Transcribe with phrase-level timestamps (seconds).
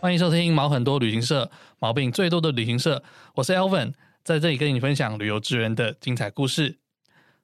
[0.00, 3.02] 欢迎收听毛很多旅行社，毛病最多的旅行社。
[3.34, 3.92] 我是 Elvin，
[4.24, 6.78] 在这里跟你分享旅游资源的精彩故事。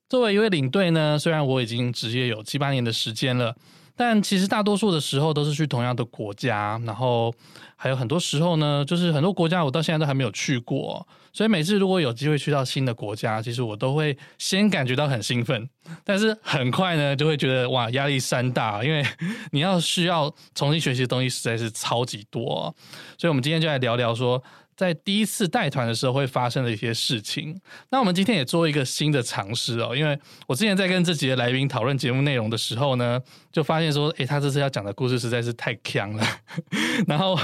[0.08, 3.54] 作为一位领队呢，虽然我已经职业有七八年的时间了，
[3.96, 7.34] 但其实大多数的时候都是去同样的国家，然后
[7.74, 11.06] 还有很多时候呢，就是很多国家我到现在都还没有去过。
[11.32, 15.68] 所以每次如果有机会去到新的国家，其实我都会先感觉到很兴奋，
[16.04, 19.04] 但是很快呢就会觉得哇，压力山大，因为
[19.52, 22.74] 你要需要重新学习的东西实在是超级多。
[23.18, 24.42] 所以我们今天就来聊聊说，
[24.74, 27.60] 在第一次带团的时候会发生的一些事情。
[27.90, 33.20] 那我们今天也做一个新的尝试哦，因为我之前在跟这几个来宾讨论节目内容的时候呢，
[33.56, 36.22] 就发现说，诶，他这次要讲的故事实在是太强了。
[37.08, 37.38] 然后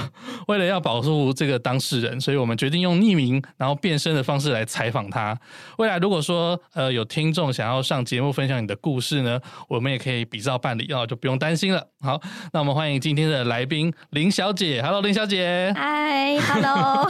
[0.47, 5.35] 为了要保护这个当事人，所以我们决定用匿名然后变身的方式来采访他。
[5.79, 11.83] 未来如果说呃有听众想要上节目分享你的故事呢，我们也可以比照办理哦，就不用担心了。
[12.01, 12.21] 好，
[12.53, 14.83] 那我们欢迎今天的来宾林小姐。
[14.83, 15.73] Hello，林小姐。
[15.75, 17.09] Hi，Hello。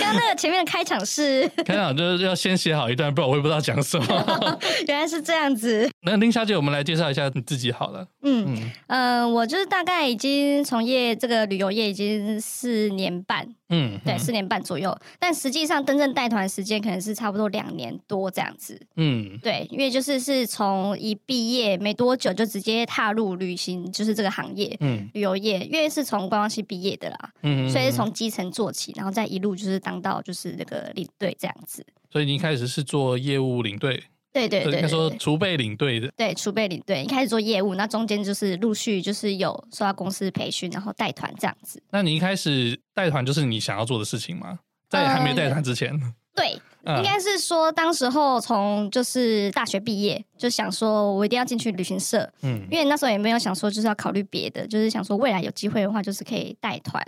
[0.00, 4.58] 刚那个前面的开场是开场就是要先写好一段，不然我也不知道讲什么。
[4.88, 5.90] 原来是这样子。
[6.00, 8.06] 那林小姐，我们来介绍一下你自己好了。
[8.22, 13.46] 嗯嗯、呃，我就是大概已经从业这个旅游业已经四年半。
[13.74, 14.94] 嗯，对，四年半左右。
[15.18, 18.78] 但实际上真正带团时间可能是差不多两年多这样子。
[18.96, 24.76] 嗯，对，因为就是是从一毕业没多久就直接踏入旅行，就是这个行业。
[24.80, 27.30] 嗯，旅游业，因为是从观光系毕业的啦。
[27.42, 31.84] 嗯，所以是从基层做起，然后再一路就是当到就是那个领队这样子。
[32.10, 34.04] 所以你一开始是做业务领队。
[34.32, 36.10] 对对对，对，应该说储备领队的。
[36.16, 41.82] 对，储备领队一开始做业务，那中间就是陆续就是有受到公司培训，然后带团这样子。
[41.90, 44.58] 那你一开始带团就是你想要做的事情吗？
[44.88, 45.90] 在还没带团之前？
[45.92, 57.02] 呃、 对，嗯、应该是说当时候从就是大学毕业就想说我一定要进去旅行社，嗯，因为那时候也没有想说就是要考虑别的，就是想说未来有机会的话就是可以带团。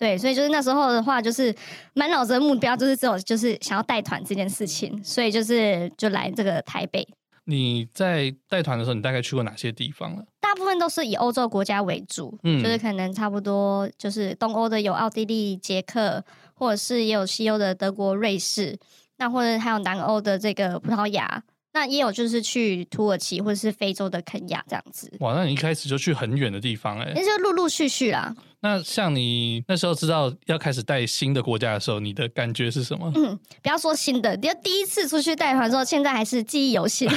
[0.00, 1.54] 对，所以就是那时候的话，就是
[1.92, 7.06] 满脑子的目标就是只有，就是想要带团这件事情，所以就是就来这个台北。
[7.44, 10.24] 你在带团的时候，你大概去过哪些地方了？
[10.40, 16.24] 大部分都是以欧洲国家为主，嗯，就是可能差不多就是东欧的有奥地利、捷克，
[16.54, 18.78] 或者是也有西欧的德国、瑞士，
[19.18, 21.42] 那或者还有南欧的这个葡萄牙。
[21.72, 25.10] 那也有就是去土耳其或者是非洲的肯亚这样子。
[25.20, 27.12] 哇，那你一开始就去很远的地方哎、欸？
[27.14, 28.34] 那就陆陆续续啦。
[28.62, 33.10] 那像你那时候知道要开始带新的国家的时候，你的感觉是什么？
[33.16, 37.08] 嗯，不要说新的，就第一次出去带团的时候，现在还是记忆犹新。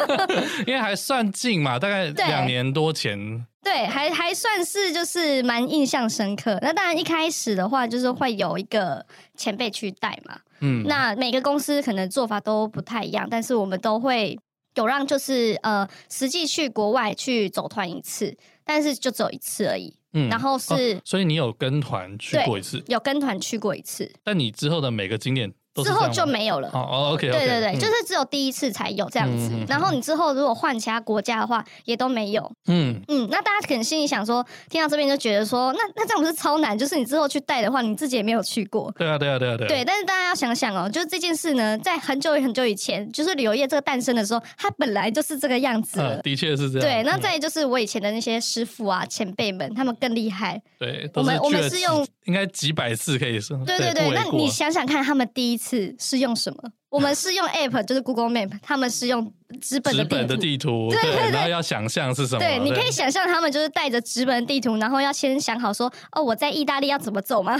[0.66, 3.46] 因为还算近嘛，大概两年多前。
[3.64, 6.58] 对，还还算是就是蛮印象深刻。
[6.60, 9.04] 那当然一开始的话，就是会有一个
[9.34, 10.38] 前辈去带嘛。
[10.60, 14.38] 嗯，那每个公司可能做法都不太一样，但是我们都会
[14.74, 19.96] 有让就是呃实际去国外去走团一次，但是就只有一次而已。
[20.12, 24.12] 嗯，然后是、哦，所以你有跟团去过一次，有跟团去过一次。
[24.22, 25.52] 但你之后的每个景点。
[25.82, 26.68] 之后就没有了。
[26.72, 29.50] 哦，OK，对对对，就是只有第一次才有这样子。
[29.68, 32.50] 然后你之后如果换其他国家的话，也都没有。
[32.66, 36.78] 嗯嗯，那大家可能心里想说，听到这边就觉得说，那那这样不是超难？
[36.78, 38.92] 就是你之后去带的话，你自己也没有去过。
[38.98, 39.66] 对啊，对啊，对啊，对。
[39.66, 46.00] 对，但是大家要想想哦，就是这件事呢，在很久很久以前，就是旅游业这个诞生的时候，它本来就是这个样子。
[46.22, 46.88] 的确是这样。
[46.88, 50.60] 对，那再就是我以前的那些师傅啊、前辈们，他们更厉害。
[50.78, 53.56] 对，我们我们是用应该几百次可以说。
[53.66, 55.63] 对对对，那你想想看，他们第一次
[55.98, 56.34] 是用。
[56.34, 56.70] 什么？
[56.90, 60.16] 我们是用 App，就是 Google Map，他们是用纸本的地图。
[60.16, 62.40] 纸本的地图，对，对，对，然后要想象是什么？
[62.40, 67.56] 对，你可以想象他们就是带着纸本的地图，然后要先想好说，哦，我在意大利要怎么走吗？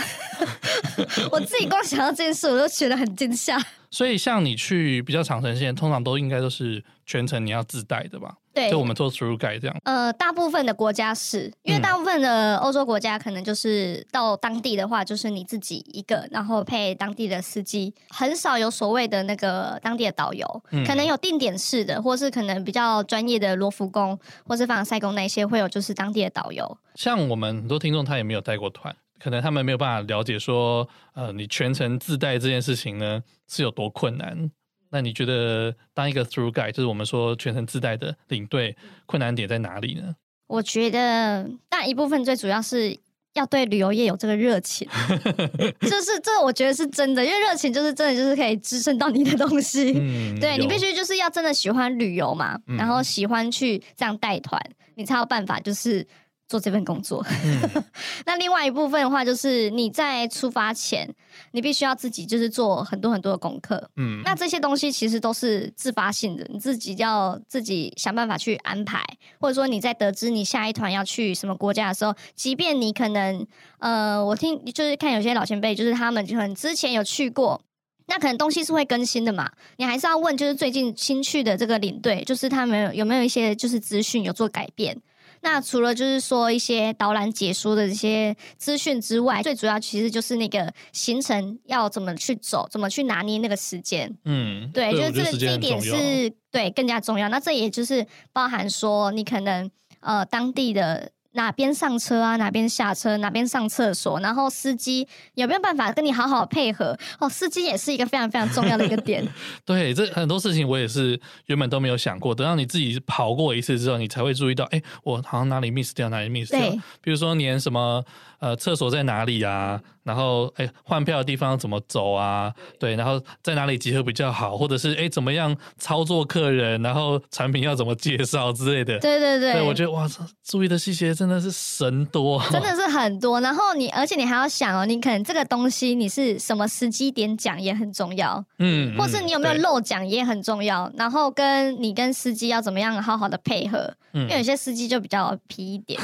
[1.31, 3.59] 我自己光想到这件事，我都觉得很惊吓。
[3.91, 8.35] 所以，像你去比较长程线，通常都应该都是全程你要自带的吧？
[8.55, 9.77] 对，就我们做 through guide 这样。
[9.83, 26.79] 呃，大部分的国家是因为大部分的欧洲国家可能就是到当地的话，就是你自己一个，然后配当地的司机，很少有所谓的那个当地的导游，嗯、可能有定点式的，或是可能比较专业的罗浮宫或是凡尔赛宫那些会有就是当地的导游。
[26.95, 34.51] 像我们很多听众他也没有带过团，可能他们没有办法了解说，呃，你全程自带这件事情呢是有多困难。
[34.95, 38.77] 那你觉得当一个 through guide，就是我们说全程自带的领队，
[39.07, 40.15] 困难点在哪里呢？
[40.47, 42.97] 我觉得，但一部分最主要是
[43.33, 44.87] 要对旅游业有这个热情，
[45.83, 49.95] 就是这我觉得是真的，因为热情就是真的就是可以支撑到你的东西。
[49.97, 54.63] 嗯，对你必须就是要真的喜欢旅游嘛，嗯、然后喜欢去这样带团，
[54.95, 56.07] 你才有办法就是
[56.47, 57.85] 做这份工作，嗯、
[58.27, 61.09] 那另外一部分的话，就是你在出发前，
[61.53, 63.91] 你必须要自己就是做很多很多的功课。
[63.97, 69.03] 嗯，那这些东西其实都是自发性的，你自己要自己想办法去安排，
[69.41, 73.47] 或者说你在得知你下一团要去什么国家的时候，即便你可能
[73.79, 77.61] 呃，我听就是看有些老前辈，就是他们就可能之前有去过，
[78.07, 85.01] 那可能东西是会更新的嘛，你还是要问，就是最近新去的这个领队，就是他们有，有没有一些就是资讯有做改变。
[85.45, 94.13] 那除了就是说一些导览解说的这些资讯之外，最主要其实就是那个行程要怎么去走，怎么去拿捏那个时间。
[94.25, 97.29] 嗯，对，对就是这个地点是对更加重要。
[97.29, 99.71] 那这也就是包含说你可能
[100.01, 101.13] 呃当地的。
[101.35, 102.37] 哪边上车啊？
[102.37, 103.17] 哪边下车？
[103.19, 104.19] 哪边上厕所？
[104.21, 106.97] 然后司机有没有办法跟你好好配合？
[107.19, 109.27] 哦，司机也是一个非常非常重要的一个点。
[109.65, 116.61] 对，这很多事情我也是原本都没有想过，等到你自己跑过一次之后，你才会注意到，哎，我好像哪里 miss 掉，哪里 miss 掉。
[116.61, 118.05] 对，比如说连什么
[118.45, 119.81] 呃厕所在哪里啊？
[120.03, 122.53] 然后，哎，换票的地方怎么走啊？
[122.79, 124.55] 对，然后在哪里集合比较好？
[124.55, 126.83] 或者是哎，怎么样操作客人？
[126.83, 128.99] 然后产品要怎么介绍之类的？
[128.99, 130.07] 对对对，对我觉得哇，
[130.45, 133.41] 注意的细节真的是神多，真的是很多。
[133.41, 140.93] 然后你，而且你还要想哦，你可能这个东西你是什么时机点讲也很重要，嗯，或是你有没有漏讲也很重要。
[140.99, 145.99] 然后跟你跟司机要怎么样好好的配合，嗯，因为有些司机就比较皮一点，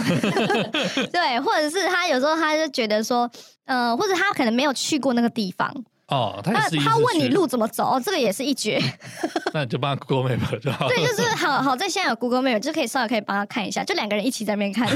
[1.13, 3.31] 对，或者是他有时候他就觉得说。
[3.67, 5.73] 呃，或者他可能没有去过那个地方
[6.09, 8.82] 哦，他是他问你路怎么走，哦，这个也是一绝。
[9.55, 10.93] 那你就帮他 Google Map 就好了。
[10.93, 14.88] 对，就是好好在现在有 Google Map 就可以稍微可以帮他看一下，就两个人一起在那边看，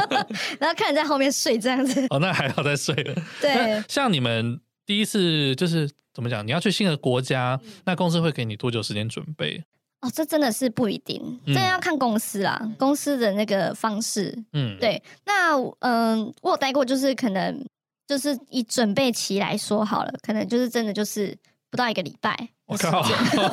[0.58, 2.06] 然后看人在后面睡这样子。
[2.08, 3.14] 哦，那还好再睡了。
[3.38, 9.62] 对，像你们第一次就是怎么讲，你要去新的国家，嗯、那公司会给你多久时间准备？
[10.00, 14.36] 哦，这真的是不一定，这要看公司啦，嗯、公司的那个方式。
[14.52, 15.02] 嗯，对。
[15.24, 17.64] 那嗯、呃，我有待过，就是可能。
[18.08, 21.36] 就是以准备期来说好了，可能就是真的就是
[21.72, 22.50] 不到一个礼拜。
[22.66, 23.00] 我靠，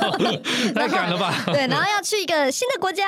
[0.74, 1.44] 太赶了吧？
[1.46, 3.04] 对，然后要去一个新的国家。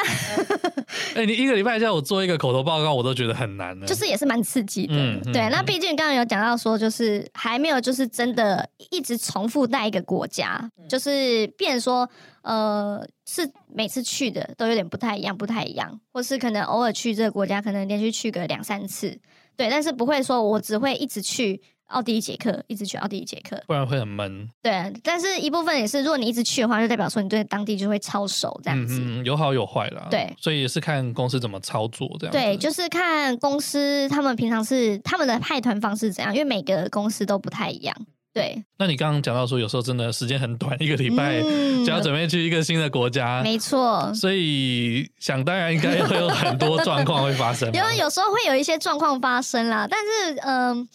[1.15, 3.87] 哎、欸，你一个礼拜叫我做一个口头报告，我都觉得很难呢。
[3.87, 4.93] 就是也是蛮刺激的。
[4.95, 12.07] 嗯、对，嗯、那毕竟刚刚有讲到说，就是还没有就是真的一直重复带一个国家，嗯、就是变成说
[12.43, 19.19] 呃是每次去的都有点不太一样，不太一样，或是可能偶尔去这个国家，可能连续去个两三次。
[19.57, 21.59] 对，但是不会说我只会一直去。
[21.87, 24.49] 奥地利捷克，一直去奥地利捷克，不然会很闷。
[24.61, 28.99] 对，但是一部分也是，如果你一直去的话，就代表说你对当地就会超熟这样子。
[28.99, 30.07] 嗯，有好有坏啦。
[30.09, 32.31] 对，所以也是看公司怎么操作这样。
[32.31, 37.95] 对，就是看公司他们平常是他们的派团方式怎样，因为每个公司都不太一样。
[38.33, 38.61] 对。
[38.79, 41.39] 那你刚刚讲到说，有时候真的时间很短，一个礼拜
[41.85, 43.41] 就要准备去一个新的国家。
[43.41, 44.11] 嗯、没错。
[44.13, 47.71] 所以想当然应该会有很多状况会发生。
[47.73, 50.67] 因为有时候会有一些状况发生啦，但是嗯。
[50.67, 50.89] 呃嗯，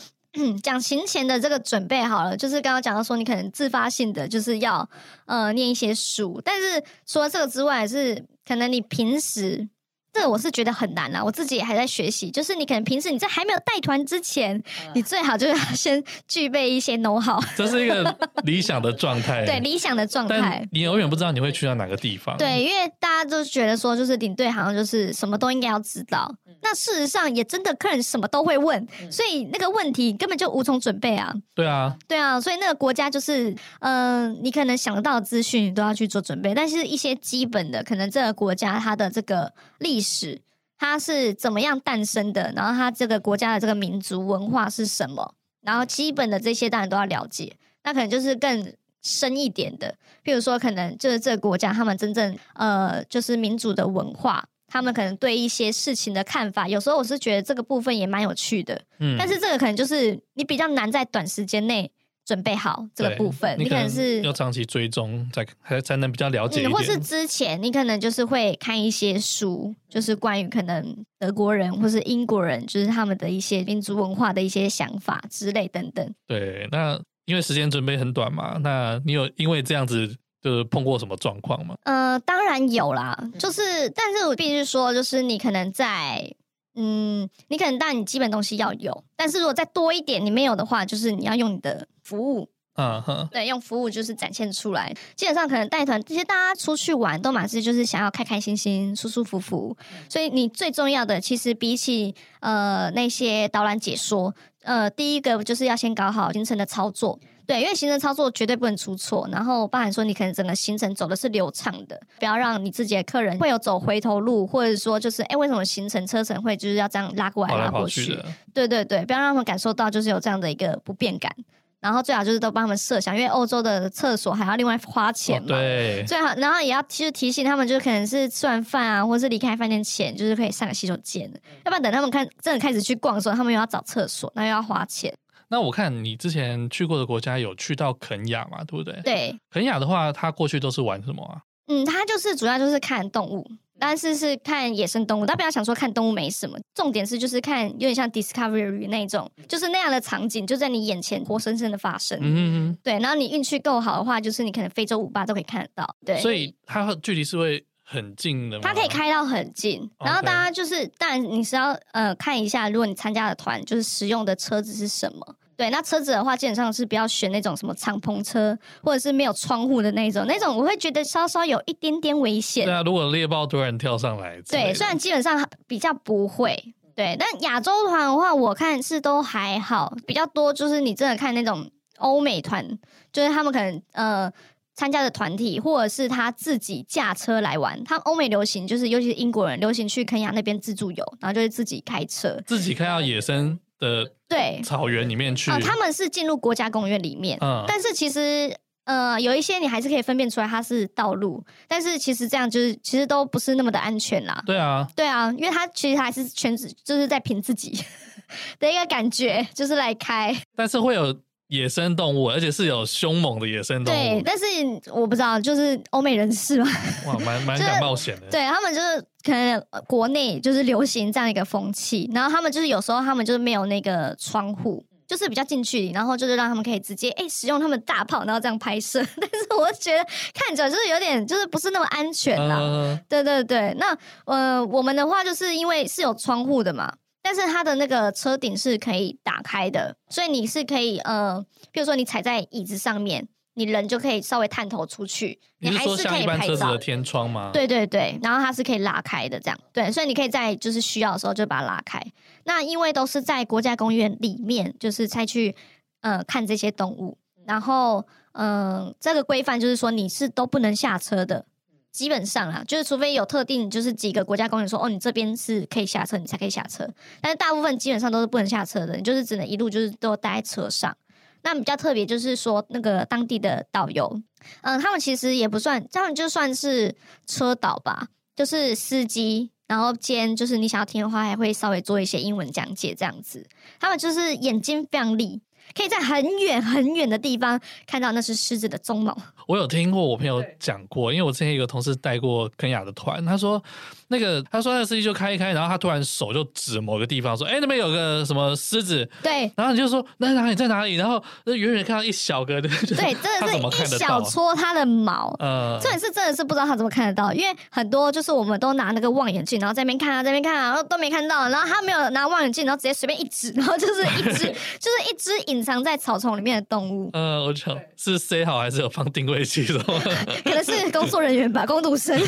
[0.62, 4.88] 讲行前的这个准备好了，就是刚刚讲到说，你可能自发性的就是要
[5.26, 9.68] 呃念一些书，但是除了这个之外，是可能你平时。
[10.12, 12.30] 这我是觉得很难啊，我自己也还在学习。
[12.30, 14.62] 就是你可能平时你在还没有带团之前，
[14.94, 17.40] 你最好就要 先具备一些 know how。
[17.56, 19.44] 这是一个理想的状态。
[19.44, 20.66] 对，理想的状态。
[20.72, 22.36] 你永远不知道你会去到哪个地方。
[22.36, 26.34] 对，因为大家都觉得说，就是领队好像就是什么都应该要知道。
[26.62, 31.32] 那事实上也真的，客人什么都会问，所以那个问题根本就无从准备啊。
[31.54, 40.40] 对啊，对啊，所以那个国家就是，嗯、呃，你可能想得到资讯你都要去做准备，但是一些基本的，可能这个国家它的这个历历史
[40.78, 42.50] 它是怎么样诞生的？
[42.56, 45.34] 然后它这个国家的这个民族文化是什么？
[45.60, 47.54] 然后基本的这些当然都要了解。
[47.84, 58.80] 那可能就是更深一点的，譬如说可能就是这个国家他们真正呃就是民族的文化，他们可能对一些事情的看法，有时候我是觉得这个部分也蛮有趣的。
[59.00, 61.92] 嗯，但是这个可能就是你比较难在短时间内。
[62.30, 66.70] 准备好这个部分，你可能是要长期追踪，才才才能比较了解、嗯。
[66.70, 76.14] 或是之前你可能就是会看一些书，就是关于可能德国人或是英国人，就是他们的一些民族文化的一些想法之类等等。
[76.28, 80.06] 对，那因为时间准备很短嘛，那你有因为这样子
[80.40, 81.74] 就是碰过什么状况吗？
[81.82, 86.32] 呃，当然有啦，就是，但是我必须说，就是你可能在。
[86.74, 94.94] 嗯，你可能当然你基本东西要有，但是如果再多一点，你没有的话，就是你要用你的服务，嗯哼，对，用服务就是展现出来。
[95.16, 99.76] 基本上可能带团这些大家出去玩都嘛是就是想要开开心心、舒舒服服，
[100.08, 107.18] 所以你最重要的其实比起呃那些导览解说，呃，第一个就是要先搞好行程的操作。
[107.50, 118.04] 对，因为行程操作绝对不能出错，然后包含说你可能整个行程走的是流畅的，不要让你自己的客人会有走回头路，或者说就是哎为什么行程车程会就是要这样拉过来拉过去？
[118.04, 118.18] 去
[118.54, 121.34] 对对对，不要让他们感受到就是有这样的一个不便感。
[121.80, 125.48] 然后最好就是都帮他们设想，因为欧洲的厕所还要另外花钱嘛。
[125.48, 126.04] 哦、对。
[126.06, 131.22] 最好，然后也要其实提醒他们，就是可能是吃完饭啊，或者是离开饭店前，就是可以上个洗手间。
[131.64, 135.10] 要不然等他们看真的开始去逛的时候，他们又要找厕所，那又要花钱。
[135.50, 138.64] 那我看你之前去过的国家有去到肯雅嘛？
[138.64, 139.00] 对不对？
[139.02, 139.38] 对。
[139.50, 141.42] 肯雅的话，他过去都是玩什么啊？
[141.66, 143.46] 嗯，他就是主要就是看动物。
[143.82, 152.18] 但是是看野生动物，但不要想说看动物没什么，重点是就是看有点像 Discovery 那种，就是那样的场景就在你眼前活生生的发生。
[152.20, 155.96] 嗯嗯，对，然后你运气够好的话，就是你可能非洲五八都可以看得到。
[156.04, 158.62] 对，所以它距离是会很近的吗？
[158.62, 165.36] 它可以开到很近，然后大家就是然你是要呃看一下，如果你参加的团就是使用的车子是什么。
[165.60, 172.64] 对，那车子的话，基本上是不要选那种什么敞篷车，或者是没有窗户的那种，那种我会觉得稍稍有一点点危险。
[172.64, 176.56] 对啊，如果猎豹突然跳上来，对，虽然基本上比较不会，
[176.94, 182.66] 对，但亚洲团的话，我看是都还好，比较多就是你真的看那种欧美团，
[183.12, 184.32] 就是他们可能呃
[184.74, 187.84] 参加的团体，或者是他自己驾车来玩。
[187.84, 193.60] 他们欧美流行就是，尤其是英国人流行去肯亚那边自助游，然后就是自己开车，自己开到野生。
[193.80, 204.40] 的对草原里面去啊、呃，他们是进入国家公园里面，嗯，但是其实呃有一些你还是可以分辨出来它是道路，但是其实这样就是其实都不是那么的安全啦。
[204.46, 207.82] 对啊，对啊，因为它其实还是全职就是在凭自己
[208.60, 211.16] 的一个感觉，就是来开，但是会有。
[211.50, 213.96] 野生动物，而且是有凶猛的野生动物。
[213.96, 214.44] 对，但是
[214.92, 216.70] 我不知道，就是欧美人士嘛，
[217.06, 218.26] 哇，蛮蛮敢冒险的。
[218.30, 229.04] 对，他们就是可能国内就是流行这样一个风气，然后他们就是有时候他们就是没有那个窗户，就是比较近距离，然后就是让他们可以直接哎、欸、使用他们大炮，然后这样拍摄。
[229.20, 232.58] 但是我觉得看着就是有点就是不是那么安全啦。
[232.58, 236.94] 呃、对对对，那呃我们的话就是因为是有窗户的嘛。
[237.22, 245.38] 但是它的那个车顶是可以打开的，所以你是可以呃，比如说你踩在椅子上面，你人就可以稍微探头出去。
[245.58, 246.06] 你还是可以拍照。
[246.06, 247.50] 像一般车子的天窗吗？
[247.52, 252.00] 对对对，然后它是可以拉开的，这样对，所以你可以在就是需要的时候就把它拉开。
[252.44, 255.54] 那因为都是在国家公园里面，就是才去
[256.00, 261.44] 呃看这些动物，然后嗯、呃，这个规范就是说你是都不能下车的。
[261.92, 266.88] 基本上啊，就是除非有特定，就是几个国家公园说，哦，你这边是可以下车，你才可以下车。
[267.20, 270.96] 但是大部分基本上都是不能下车的，你就是只能一路就是都待在车上。
[271.42, 274.20] 那比较特别就是说，那个当地的导游，
[274.62, 276.94] 嗯、他们其实也不算，他们就算是
[277.26, 283.46] 车导吧，就是司机，然后兼就是你想要听的话，还会稍微做一些英文讲解这样子。
[283.80, 285.40] 他们就是眼睛非常利。
[285.74, 289.16] 可以在很远很远的地方看到那是狮子的鬃毛。
[289.46, 293.60] 我有听过我朋友讲过，因为我之前有一个同事带过肯雅的团，他说
[294.08, 302.70] 那个他说那个司机就开一开，然后他突然手就指某个地方说：“哎、欸，那边有个什么狮子。”对，然后你就说：“那哪里在哪里？”然后那远远看到一小个， 对，
[303.14, 305.34] 真的是一小撮它的毛。
[305.40, 314.44] 呃，这也是真的是不知道他怎么看得到，因为很多就是我们都拿那个望远镜，然后在那边看啊，在那边看啊，然后都没看到，然后他没有拿望远镜，然后直接随便一指，然后就是一只
[314.78, 315.59] 就是一只影。
[315.60, 319.78] 隐藏在草丛里面的动物，呃，我想是塞好还是有放定位器的？
[320.42, 322.18] 可能是工作人员吧，工读生，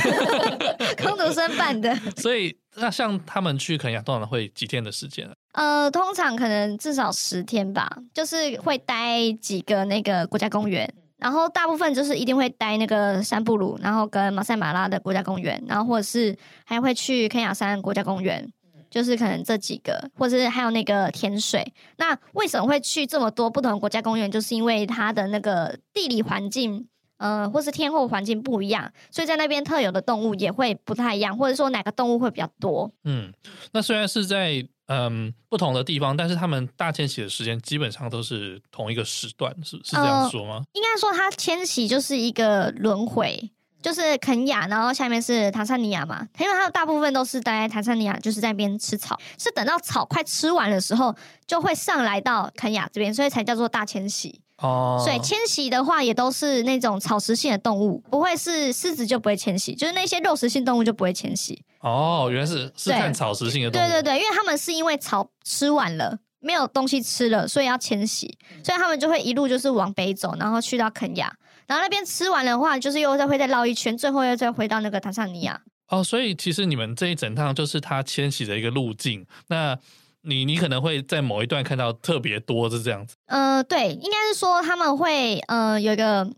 [1.02, 1.96] 工读生办的。
[2.20, 5.26] 所以，那像他们去肯亚，通常会几天的时间？
[5.54, 16.36] 呃，通常可能至少十天吧，就是会待几个那个国家公园，然后大部分就是一定会待那个山布鲁，然后跟马赛马拉的国家公园，然后或者是
[16.66, 18.46] 还会去肯亚山国家公园。
[18.92, 21.72] 就是可能这几个，或者是还有那个天水。
[21.96, 24.30] 那为什么会去这么多不同的国家公园？
[24.30, 32.92] 就是因为它的那个地理环境，呃，或是天候环境不一样，所以在那边特有的动物也会不太一样，或者说哪个动物会比较多。
[33.04, 33.32] 嗯，
[33.72, 40.56] 那虽然是在嗯不同的地方，但是他们大迁徙的时间基本上都是同一个时段，是是这样说吗？
[40.56, 43.50] 呃，应该说它迁徙就是一个轮回。
[43.82, 51.14] 就是肯亚，然后下面是坦桑尼亚嘛，因为它大部分都是待在坦桑尼亚，就是在那边吃草，是等到草快吃完的时候，
[51.46, 54.40] 就会上来到肯亚这边，所以才叫做大迁徙。
[54.58, 61.60] 哦，所以迁徙的话也都是那种草食性的动物，不会是狮子就不会迁徙，就是那些肉食性动物就不会迁徙。
[61.80, 63.88] 哦，原来是是看草食性的动物。
[63.88, 71.32] 对对对，因为他们是因为草吃完了，没有东西吃了，所以要迁徙，所以他们就会一路就是往北走，然后去到肯亚。
[71.66, 75.60] 然后那边吃完的话，就是又再会再绕一圈，最后又再回到那个坦桑尼亚。
[75.88, 79.26] 哦，所以其实你们这一整趟就是它迁徙的一个路径。
[79.48, 79.78] 那
[80.22, 83.16] 你你可能会在某一段看到特别多，是这样子。
[83.26, 86.30] 呃，对，应该是说他们会呃有一个，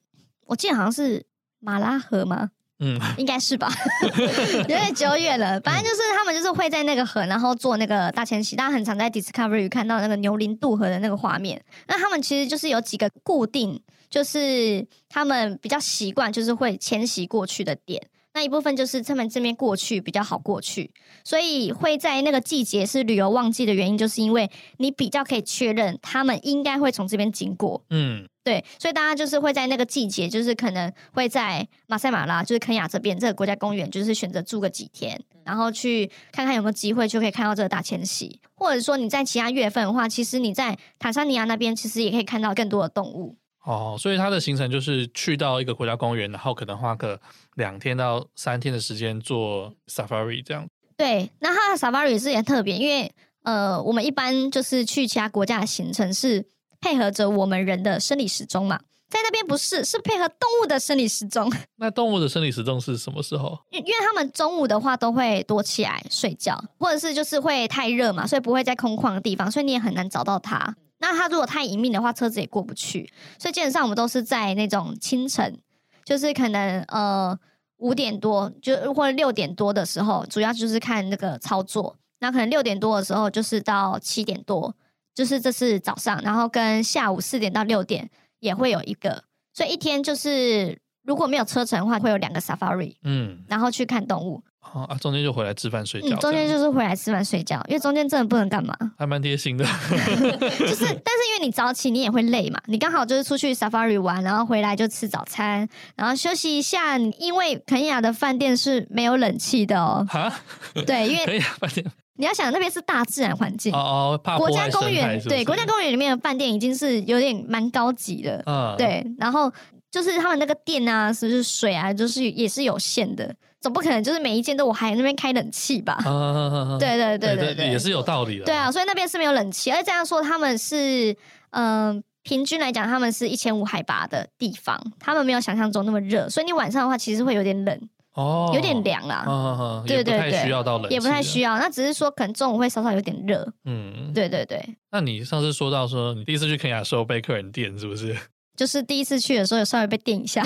[0.46, 1.24] 我记得好像是
[1.60, 2.50] 马拉河吗？
[2.80, 3.70] 嗯， 应该是吧，
[4.58, 5.60] 有点久远了。
[5.60, 8.56] 反正就是他们就是会在那个河，然后做那个大迁徙。
[8.56, 11.62] 大家很常在 Discovery 看到那个牛鳞渡河的那个画面。
[11.86, 18.08] 那他们其实就是有几个固定，就是他们比较习惯，就是会迁徙过去的点。
[18.36, 20.90] 那一部分就是他们这边过去比较好过去，
[21.22, 27.84] 所以会在那个季节是旅游旺季的原因，就是因为你比较可以确认他们应该会从这边经过。
[27.90, 43.36] 嗯，对，所以大家就是会在那个季节，就是可能会在马赛马拉，就是肯雅这边这个国家公园，就是选择住个几天，然后去看看有没有机会就可以看到这个大迁徙，或者说你在其他月份的话，其实你在坦桑尼亚那边其实也可以看到更多的动物。
[43.64, 47.18] 哦，所以它的行程就是去到一个国家公园，然后可能花个
[47.54, 50.66] 两天到三天的时间做 safari 这样。
[50.96, 53.10] 对，那它的 safari 是也特别，因为
[53.42, 56.46] 呃，我们一般就是去其他国家的行程是
[56.80, 58.78] 配合着我们人的生理时钟嘛，
[59.08, 61.50] 在那边不是，是配合动物的生理时钟。
[61.76, 63.58] 那动物的生理时钟是什么时候？
[63.70, 70.76] 因因为他们中午的话都会躲起来睡觉，或者是就是会太热嘛，所以不会在空旷的地方，所以你也很难找到它。
[70.98, 75.58] 那它如果太隐秘的话，车子也过不去，所以基本上我们都是在那种清晨，
[76.04, 77.38] 就是可能呃
[77.78, 81.96] 五点多就或者六点多的时候，主要就是看那个操作。
[82.20, 84.74] 那可能六点多的时候就是到七点多，
[85.14, 88.08] 就是这是早上，然后跟下午四点到六点
[88.38, 94.42] 也会有一个，所以一天就是如果没有车程的话，会有两个 safari，嗯，然后去看动物。
[94.72, 96.16] 啊，中间就回来吃饭睡觉。
[96.16, 98.76] 嗯，中间就是回来吃饭睡觉，因为中间真的不能干嘛。
[98.98, 99.64] 还蛮贴心的。
[100.58, 102.60] 就是，但是因为你早起，你也会累嘛。
[102.66, 106.98] 你刚好就是出去 safari 玩，然后回来就吃早餐，然后休息一下。
[106.98, 110.04] 因为肯亚的饭店是没有冷气的哦。
[110.08, 110.32] 哈？
[110.86, 118.42] 对，因为肯亚饭店，你要想那边是大自然环境哦，哦，国家公园对，国家公园里面的饭店已经是有点蛮高级的。
[118.46, 119.52] 嗯，对，然后
[119.90, 123.34] 就是他们那个电啊，是不是水啊，就是也是有限的。
[123.64, 125.94] 总不可能就是每一间都我还那边开冷气吧？
[126.04, 128.44] 啊、 对对对对对，也是有道理的。
[128.44, 131.16] 对啊，所以那边是没有冷气，而且这样说他们是
[131.52, 139.24] 嗯、呃，平均来讲他们是一千五海拔的地方，他们没有想象中那么热，所以你晚上的话其实会有点冷哦，有点凉啦。
[139.26, 141.58] 啊、对对对，需要到冷，也不太需要。
[141.58, 143.50] 那只是说可能中午会稍稍有点热。
[143.64, 144.62] 嗯，对对对。
[144.92, 148.14] 那你上次说到说你第一次去肯亚时候被客人电是不是？
[148.56, 150.40] 就是第一次去的时候有稍微被电一下，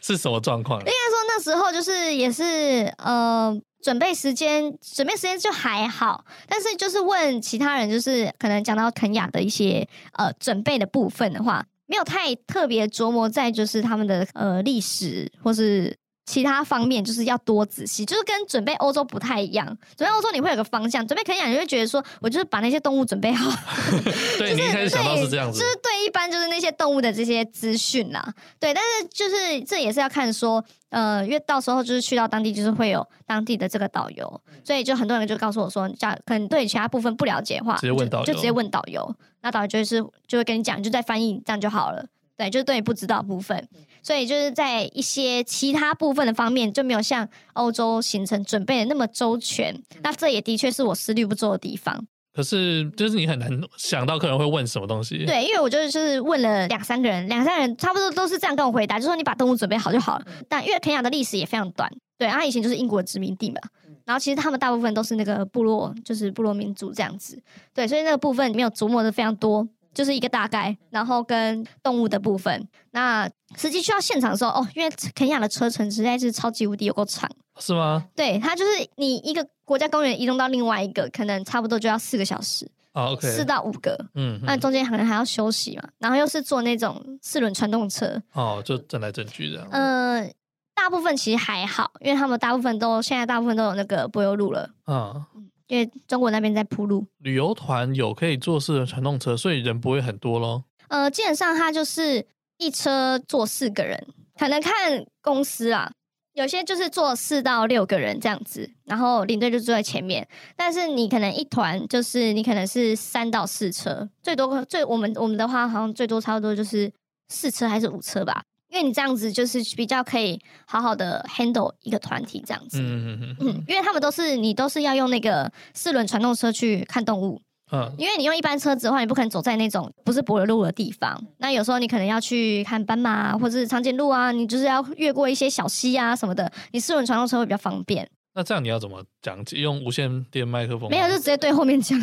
[0.00, 0.78] 是什么状况？
[0.78, 15.96] 应该说时候就是也是呃准备时间，准备时间就还好，但是就是问其他人，就是可能讲到肯雅的一些呃准备的部分的话，没有太特别琢磨在就是他们的呃历史或是。
[16.28, 19.66] 其他方面就是要多仔细，就是跟准备欧洲不太一样。
[19.96, 23.50] 准备欧洲你会有个方向，准备肯亚你会觉得说，我就是把那些动物准备好。
[24.36, 28.34] 对，你一开始想到是这样子，就是对一般就是那些动物的这些资讯啦。
[28.60, 42.04] 对，但是就是这也是要看说，呃，因为到时候就是去到当地，就是会有当地的这个导游，所以就很多人就告诉我说，假可能对其他部分不了解的话，直接问导游，就直接问导游，那导游就是就会跟你讲，就在翻译这样就好了。
[42.38, 43.68] 对，就是对你不知道部分，
[44.02, 49.74] 所以就是在一些其他部分的方面就没有像欧洲行程准备的那么周全。
[50.02, 52.06] 那这也的确是我思虑不周的地方。
[52.32, 55.26] 可是，就是你很难想到客人会问什么东西。
[55.26, 60.24] 对，因为我就是就是问了两三个人，两三个人差不多都是这样跟我回答，就说你把动物准备好就好了。
[60.48, 63.56] 但因为肯亚的历史也非常短，对，它以前就是英国殖民地嘛。
[64.04, 67.42] 然后其实他们大部分都是那个部落，就是部落民族这样子。
[67.74, 69.68] 对，所以那个部分没有琢磨的非常多。
[69.94, 72.68] 就是一个大概，然后跟动物的部分。
[72.92, 78.04] 那实际去到现场的时候，哦，因为肯亚的车程实在是超级无敌有够长，是吗？
[78.14, 89.66] 对，它就是你一个国家公园移动到另外一个，可能差不多就要四个小时，哦，OK，四到五个，嗯，那中间可能还要休息嘛，然后又是坐那种四轮传动车，哦，就整来整去这样。
[89.70, 90.32] 嗯、呃，
[90.74, 95.24] 大部分其实还好，因为他们大部分都现在大部分都有那个柏油路了，嗯。
[95.68, 100.64] 因为中国那边在铺路，旅游团有可以坐四人传动车，所以人不会很多咯。
[100.88, 102.26] 呃，基本上它就是
[102.56, 104.06] 一车坐四个人，
[104.38, 105.92] 可能看公司啊，
[106.32, 110.26] 有些就是坐四到六个人这样子，然后领队就坐在前面。
[110.56, 116.90] 但是你可能一团就是你可能是三到四车，最多最我们我们的话好像最多差不多就是
[117.28, 118.42] 四车还是五车吧。
[118.70, 127.40] 因为你这样子就是比较可以好好的 handle 一个团体这样子，嗯嗯嗯，因为他们都是你都是要用那个四轮传动车去看动物，
[127.72, 138.08] 嗯，因为你用一般车子的话，你不可能走在那种不是柏油路的地方，那有时候你可能要去看斑马或者是长颈鹿啊，你就是要越过一些小溪啊什么的，你四轮传动车会比较方便。
[138.34, 139.42] 那这样你要怎么讲？
[139.52, 140.88] 用无线电麦克风？
[140.90, 141.98] 没有，就直接对后面讲。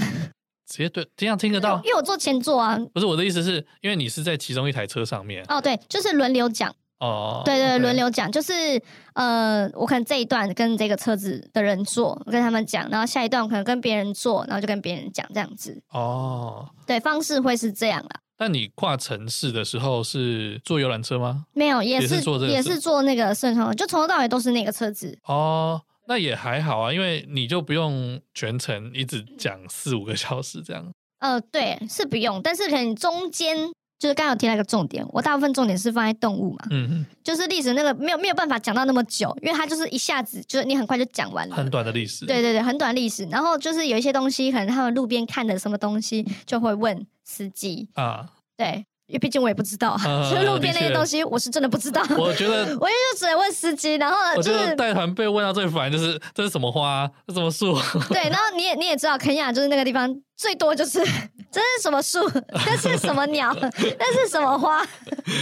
[0.68, 1.78] 直接对，这样听得到？
[1.84, 2.80] 因为我坐前座啊。
[2.94, 5.44] 不是我的意思是，是因为你是在其中一台车上面。
[5.48, 6.74] 哦，对，就是轮流讲。
[7.00, 8.82] 哦，对对，轮流讲，就是
[9.16, 15.78] 呃，我可能这一段跟这个车子的人坐，我跟他们讲，然后下一段我可能跟别人坐，然后就跟别人讲这样子。
[15.90, 18.10] 哦，对，方式会是这样啦。
[18.38, 21.46] 但你跨城市的时候是坐游览车吗？
[21.54, 25.18] 没有，也是，也是坐这个，也是坐那个顺风，就从头到尾都是那个车子。
[25.26, 30.92] 哦，那也还好啊，因为你就不用全程一直讲四五个小时这样。
[31.20, 33.72] 呃，对，是不用，但是可能中间。
[33.98, 43.24] 就是刚刚有提到一个重点，我大部分重点是放在动物嘛，嗯哼，就是历史那个没有没有办法讲到那么久，因为它就是一下子就是你很快就讲完了，很短的历史，对对对，很短历史。
[43.28, 48.86] 然后就是有一些东西，可能他们路边看的什么东西，就会问司机啊，对。
[49.08, 52.02] 因为毕竟我也不知道，所 以路边那些东西我是真的不知道。
[52.18, 57.78] 我觉得我也就只能问司机，然后我觉得带团被问到最烦就是这是什么花，这是什么树？
[58.10, 61.00] 对，然后你也你也知道，肯亚就是那个地方最多就是
[61.52, 62.20] 这是什么树，
[62.66, 64.86] 这是什么鸟， 这是什么花，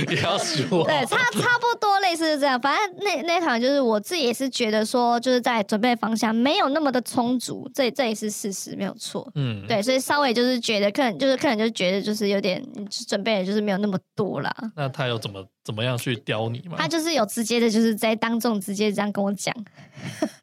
[0.09, 2.59] 也要说对，差差不多类似是这样。
[2.61, 9.27] 反正那那场就是我自己也是觉得说，就是在准备方向没有那么的充足，这这也是事实，没有错。
[9.35, 12.63] 嗯，对，所以稍微就是觉得客人就是客人就觉得就是有点
[13.07, 14.55] 准备的就是没有那么多啦。
[14.75, 16.75] 那他有怎么怎么样去刁你吗？
[16.77, 19.51] 他就是有直接的，就是在当众直接这样跟我讲，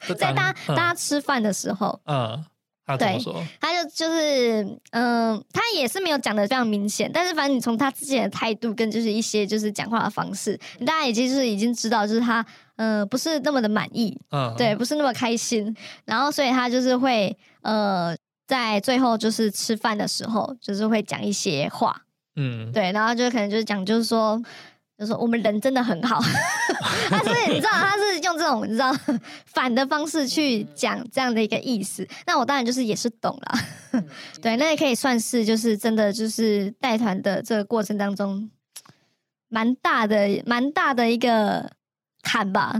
[0.09, 2.45] 在大家、嗯、大家吃饭的时候，嗯，
[2.87, 3.33] 他怎么说？
[3.33, 12.45] 对，他就就是嗯、呃，他也是没有讲的非常明显，但是反正你从他之前的态度跟就是一些就是讲话的方式，大家已经就是已经知道，就是他
[12.77, 18.17] 嗯、呃、不是那么的满意，嗯，对，不是那么开心，然后所以他就是会呃
[18.47, 22.03] 在最后就是吃饭的时候，就是会讲一些话。
[22.37, 24.41] 嗯，对，然后就可能就是讲，就是说，
[25.01, 26.21] 就是说我们人真的很好，
[27.09, 28.95] 他是你知道，他是用这种你知道
[29.47, 32.07] 反的方式去讲这样的一个意思。
[32.27, 34.03] 那我当然就是也是懂了，
[34.43, 38.51] 对，那也可以算是就是真的就是带团的这个过程当中
[39.49, 41.71] 蛮大的蛮大的一个。
[42.23, 42.75] 坎吧，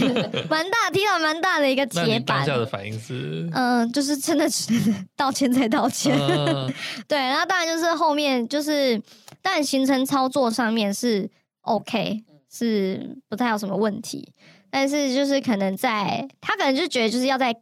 [0.48, 2.38] 蛮大，踢到蛮大的一个铁板。
[2.38, 4.72] 当下的反应是，嗯、呃，就是真的是
[5.14, 6.18] 道歉再道歉。
[6.18, 6.66] 呃、
[7.06, 8.98] 对，然后当然就是后面就是，
[9.42, 11.30] 但行程操作上面是
[11.66, 14.32] OK，是不太有什么问题。
[14.70, 17.54] 但是就是可能在，他可能就觉得就是要再。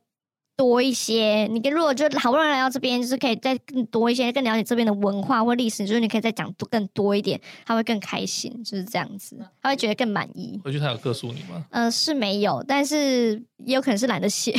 [0.56, 10.60] 多一些，你跟如果就好不容易来到这边，就是可以再更多一些，更了解这边的文化或历史，就是你可以再讲多更多一点，他会更开心，就是这样子，他会觉得更满意。
[10.62, 11.64] 回去他有告诉你吗？
[11.70, 13.32] 呃，是没有，但是
[13.66, 14.52] 也有可能是懒得写，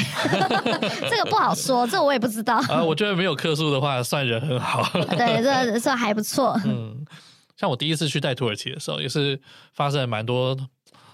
[1.09, 2.57] 这个不好说，这我也不知道。
[2.67, 4.83] 啊，我觉得没有客诉的话，算人很好。
[5.15, 6.59] 对，这这还不错。
[6.65, 7.05] 嗯，
[7.57, 9.39] 像我第一次去带土耳其的时候，也是
[9.73, 10.57] 发生了蛮多。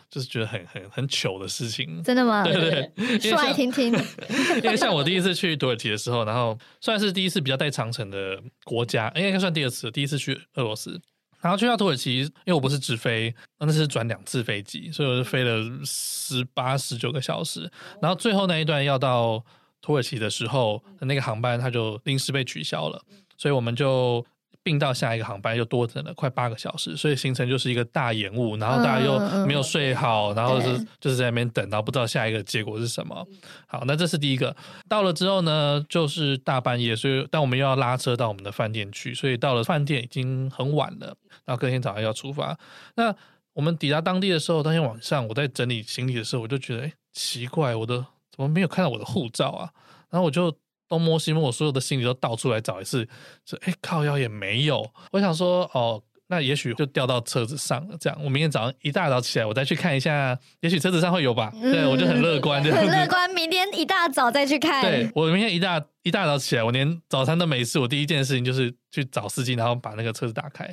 [0.10, 2.43] 就是觉得很很很糗的事情，真的吗？
[2.43, 3.93] 对对对，说来听听。
[4.62, 10.99] 因为像我第一次去土耳其的时候，然后算是第一次比较带长城的国家，应该算第二次，第一次去俄罗斯，
[11.39, 19.41] 然后去到土耳其，因为我不是直飞，那是转两次飞机，所以我就飞了十八十九个小时，然后最后那一段要到
[19.82, 23.01] 土耳其的时候，那个航班它就临时被取消了，
[23.38, 24.25] 所以我们就。
[24.63, 33.28] 并到下一个航班又多等了快八个小时，所以行程就是一个大延误，然后大家又没有睡好，然后是就是在那边等，然后不知道下一个结果是什么。
[33.65, 34.56] 好，那这是第一个。
[34.88, 41.08] 到了之后呢，就是大半夜，所以但我们又要拉车到我们的饭店去，所以到了饭店已经很晚了，
[41.45, 42.58] 然后隔天早上要出发。
[42.95, 43.15] 那
[43.54, 47.97] 我们抵达当地的时候，当天晚上我在整理行李的时候，我就觉得，哎，奇怪，我的
[48.30, 49.71] 怎么没有看到我的护照啊？
[50.12, 50.56] 然后我就。
[50.91, 53.08] 东摸西摸，我所有的行李都到处来找一次，
[53.45, 61.49] 说：“哎，靠腰也没有。”我想说：“哦，那也许就掉到车子上了。”这样，我明天早上一大早起来，我再去看一下，也许车子上会有吧。
[61.56, 63.30] 嗯、对，我就很乐观， 很乐观。
[63.30, 64.82] 明天一大早再去看。
[64.82, 70.69] 对，我明天一大一大早起来，我连早餐都没吃，我第一件事情就是去找司机，然后把那个车子打开。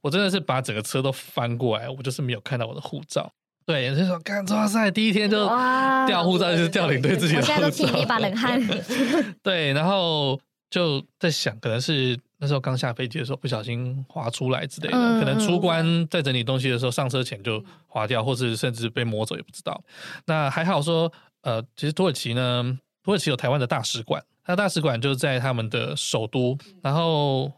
[0.00, 3.30] 我真的是把整个车都翻过来，我就是没有看到我的护照。
[3.68, 5.46] 对，就说干哇塞，第一天就
[6.06, 7.52] 掉护照，就是掉领队自己的护照。
[7.52, 8.58] 我现在都起一把冷汗。
[9.44, 19.78] 对，然后就在想，可能是那时候刚下飞机的时候不小心滑出来之类的，嗯、可能出关在整理东西的时候上车前就滑掉，或是甚至被摸走也不知道。
[20.24, 26.56] 那还好说，呃，其实土耳其呢，土耳其有台湾的大使馆，那大使馆就在他们的首都。
[26.82, 27.52] 然后，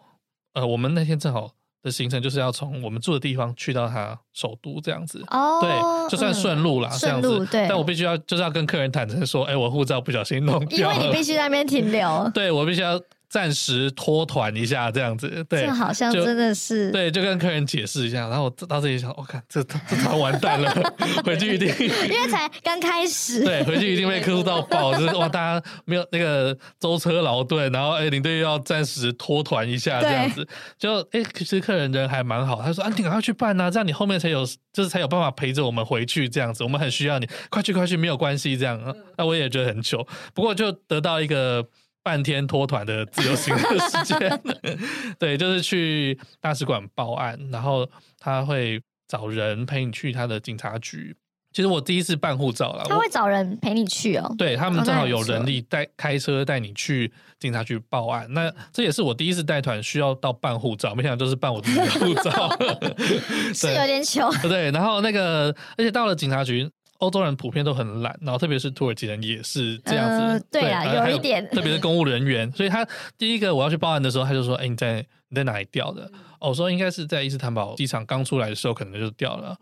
[0.55, 1.53] 呃，我们那天正好。
[1.83, 7.67] 的行程就是要从我们住的地方去到他首都这样子，哦，对，就算顺路啦，嗯、这样子，对。
[7.69, 12.31] 但我必须要就是要跟客人坦诚说，哎、欸，我护照不小心弄掉了，因为你必须在那边停留。
[12.35, 15.43] 对，我必须要暂时脱团一下这样子。
[15.49, 18.29] 对，这好像真的是对，就跟客人解释一下。
[18.29, 20.71] 然后我到这里想，我、哦、看这这团完蛋了，
[21.25, 38.81] 回去一定因为才刚开始，对，回去一定被客诉到爆，就是哇，大家没有那个舟车劳顿，然后哎，领队又要暂时脱团一下这样子，就哎，其实客人人还蛮好，他说啊，你赶快去办啊，这样你后面才有，就是才有办法陪着我们回去这样子，我们很需要你，快去快去，没有关系这样。
[39.17, 41.65] 那我也觉得很糗，不过就得到一个
[42.03, 44.43] 半天脱团的自由行的时间，
[45.19, 51.17] 对，就是去大使馆报案，然后他会找人陪你去他的警察局。
[51.53, 54.33] 其实我第一次办护照了，他会找人陪你去哦。
[54.39, 58.25] 对，他们正好有人力带开车带你去警察局报案。
[58.33, 62.57] 那这也是我第一次带团需要到办护照，没想到就是办我自己的护照，
[63.53, 64.31] 是有点糗。
[64.43, 70.17] 对，然后那个，而且到了警察局，欧洲人普遍都很懒，然后特别是土耳其人也是这样子。
[70.17, 72.87] 呃、对啊，有一点，特别是公务人员，所以他
[73.19, 76.11] 第一个我要去报案的时候，他就说：“哎，你在你在哪里掉的？”
[76.41, 79.57] 哦，我说应该是在伊斯坦堡机场刚出来的时候，可能就掉了。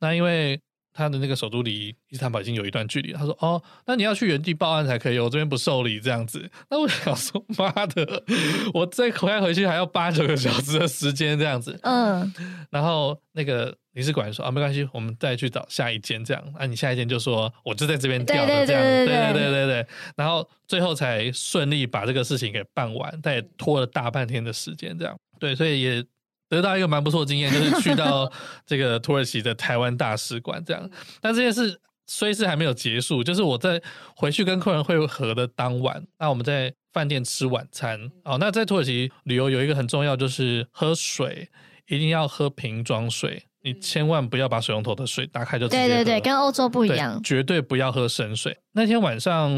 [0.00, 0.60] 那因为。
[0.98, 3.12] 他的那个首都离伊斯坦堡已经有一段距离。
[3.12, 6.50] 他说哦那你要去原地报案才可以我这边不受理这样子。
[6.68, 8.24] 那我想说妈的
[8.74, 11.78] 我再回来回去还要八九个小时的时间这样子。
[11.82, 12.32] 嗯。
[12.70, 16.42] 然后那个领事馆说啊没关系我们再去找下一间这样。
[16.58, 19.32] 那你下一间就说我就在这边调这样对对。
[19.32, 19.86] 对对对。
[20.16, 25.16] 然后最后才顺利把这个事情给办完但也拖了大半天的时间这样。
[25.38, 26.04] 对所以也
[26.48, 28.30] 得到一个蛮不错的经验，就是去到
[28.64, 30.90] 这个土耳其的台湾大使馆这样。
[31.20, 33.82] 但这件事虽是还没有结束，就是我在
[34.16, 38.10] 回去跟客人会合的当晚，那我们在饭店吃晚餐。
[38.24, 41.48] 哦，那在土耳其旅游有一个很重要，就是喝水
[41.86, 43.44] 一定要喝瓶装水。
[43.68, 45.88] 你千万不要把水龙头的水打开就直接喝。
[45.88, 48.56] 对对对，跟欧洲不一样，绝对不要喝生水。
[48.72, 49.50] 那天晚上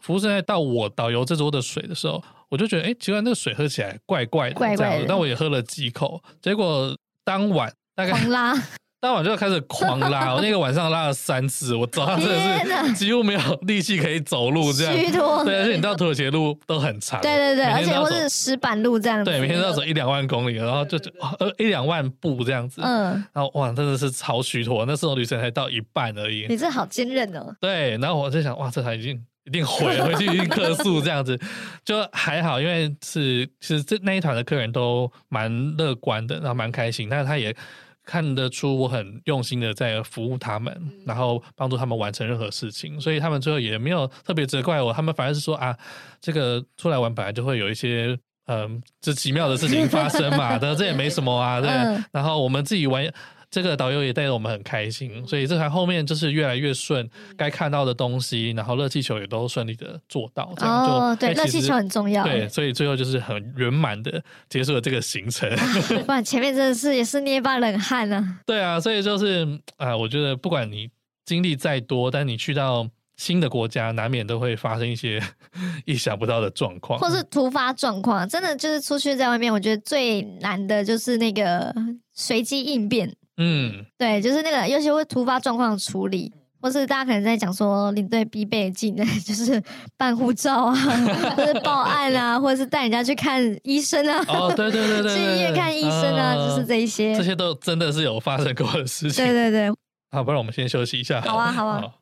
[0.00, 5.04] 服务生在倒我导游这桌的水的时候，我就觉得哎，奇怪，那个水喝起来怪怪的，怪怪的。
[5.08, 8.54] 但我也喝了几口，结果当晚大概狂拉。
[8.98, 14.94] 当晚就开始狂拉，我那个晚上拉了三次，我早上真的是几乎没有力气可以走路，这样。
[15.44, 17.20] 对，而且你到土耳其路都很长。
[17.20, 19.30] 对对对，而且都是石板路这样子。
[19.30, 20.98] 对，每天都要走一两万公里，然后就
[21.38, 22.80] 呃一两万步这样子。
[22.82, 23.12] 嗯。
[23.32, 26.46] 然后哇，真的是超虚脱，那时候旅程才到一半而已。
[26.48, 27.54] 你这好坚韧哦。
[27.60, 31.38] 对，然后我就想，哇，这台已经一定毁了，回去一定客诉这样子，
[31.84, 37.54] 就还好，因为是其实这那一团的客人都蛮乐观的，然后蛮开心，但是他也。
[38.06, 45.76] 看得出我很用心的在服务他们，然后帮助他们完成任何事情，所以他们最后也没有特别责怪我，他们反而是说啊，
[46.20, 51.68] 这个出来玩本来就会有一些嗯，这奇妙的事情发生嘛， 的这也没什么啊，对，
[52.12, 53.12] 然后我们自己玩。
[53.56, 65.50] 这个导游也带着我们很开心，所以这台后面就是越来越顺，该看到的东西，然后热气球也都顺利的做到，这样就哦，对，热气球很重要，对，所以最后就是很圆满的结束了这个行程。
[66.04, 68.40] 不然前面真的是也是捏把冷汗啊。
[68.44, 69.46] 对啊，所以就是
[69.78, 70.90] 啊、呃，我觉得不管你
[71.24, 75.18] 经历再多，但你去到新的国家，难免都会发生一些
[75.86, 78.28] 意想不到的状况，或是突发状况。
[78.28, 81.74] 真的就是出去在外面，我觉得最难的就是那个
[82.12, 83.16] 随机应变。
[83.36, 89.62] 嗯，对，就是那个，尤其会突发状况处理，或是大家可能在讲说领队必备的技能， 就是
[89.96, 90.74] 办护照啊，
[91.36, 94.24] 或是报案啊，或者是带人家去看医生啊。
[94.28, 99.24] 哦，对对对对， 去医院看医生啊，呃、就是这一些，这些都真的是有发生过的事情。
[99.24, 99.70] 对对对，
[100.10, 101.20] 好，不然我们先休息一下。
[101.20, 101.80] 好啊，好啊。
[101.80, 101.92] 好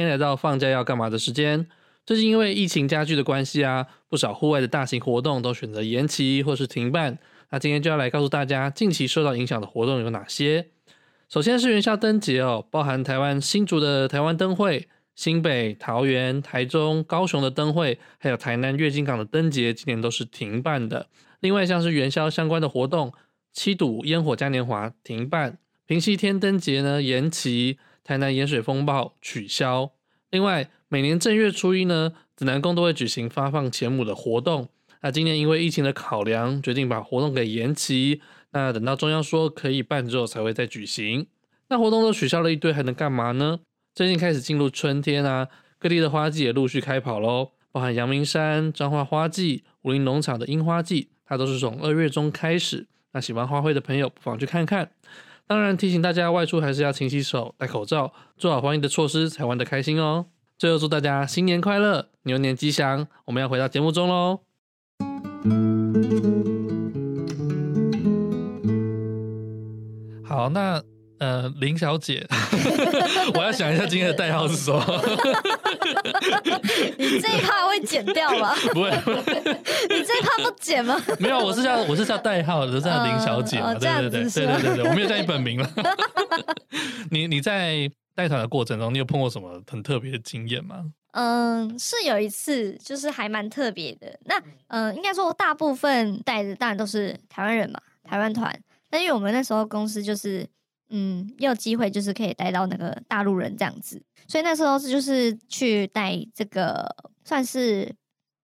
[0.00, 1.66] 欢迎来到放假要干嘛的时间。
[2.06, 7.18] 最近因为疫情加剧的关系啊，不少户外的大型活动都选择延期或是停办。
[7.50, 10.68] 那今天就要来告诉大家，近期受到影响的活动有哪些。
[11.28, 21.08] 首先是元宵灯节哦，包含台湾新竹的台湾灯会、新北、桃园、台中、高雄的灯会，还有台南月津港的灯节，今年都是停办的。
[21.40, 23.12] 另外像是元宵相关的活动，
[23.52, 27.76] 七堵烟火嘉年华停办，平溪天灯节呢延期。
[28.10, 29.92] 台南盐水风暴取消。
[30.30, 34.68] 另外，每年正月初一呢，紫南宫都会举行发放钱母的活动。
[35.02, 38.20] 那今年因为疫情的考量，决定把活动给延期。
[38.50, 41.28] 那等到中央说可以办之后，才会再举行。
[41.68, 43.60] 那活动都取消了一堆，还能干嘛呢？
[43.94, 45.46] 最近开始进入春天啊，
[45.78, 52.88] 各地的花季也陆续开跑喽，包含阳明山彰化花季、武陵农场的樱花季，它都是从二月中开始。
[53.12, 54.90] 那喜欢花卉的朋友，不妨去看看。
[55.50, 60.26] 当然，提醒大家外出还是要勤洗手、戴口罩，做好防疫的措施，才玩得开心哦。
[60.56, 63.08] 最后，祝大家新年快乐，牛年吉祥！
[63.24, 64.42] 我们要回到节目中喽。
[70.22, 70.80] 好，那
[71.20, 72.26] 呃，林小姐，
[73.34, 74.80] 我要想一下今天的代号是什么。
[76.96, 78.54] 你这一趴会剪掉吗？
[78.72, 80.98] 不会，你这一趴不剪吗？
[81.18, 83.74] 没有，我是叫我是叫代号，我是叫林小姐嘛。
[83.74, 85.70] 对对对对对对对，我没有叫你本名了。
[87.10, 90.86] 你你在带团的过程中，你有碰过什么很特别的经验吗？
[91.12, 94.18] 嗯，是有一次，就是还蛮特别的。
[94.24, 98.58] 那嗯，应该说大部分带的当然都是台湾人嘛，台湾团。
[98.88, 100.48] 但因为我们那时候公司就是，
[100.90, 106.86] 嗯，也有机会就是可以带到那个大陆人这样子，所以那时候是就是去带这个，
[107.24, 107.94] 算是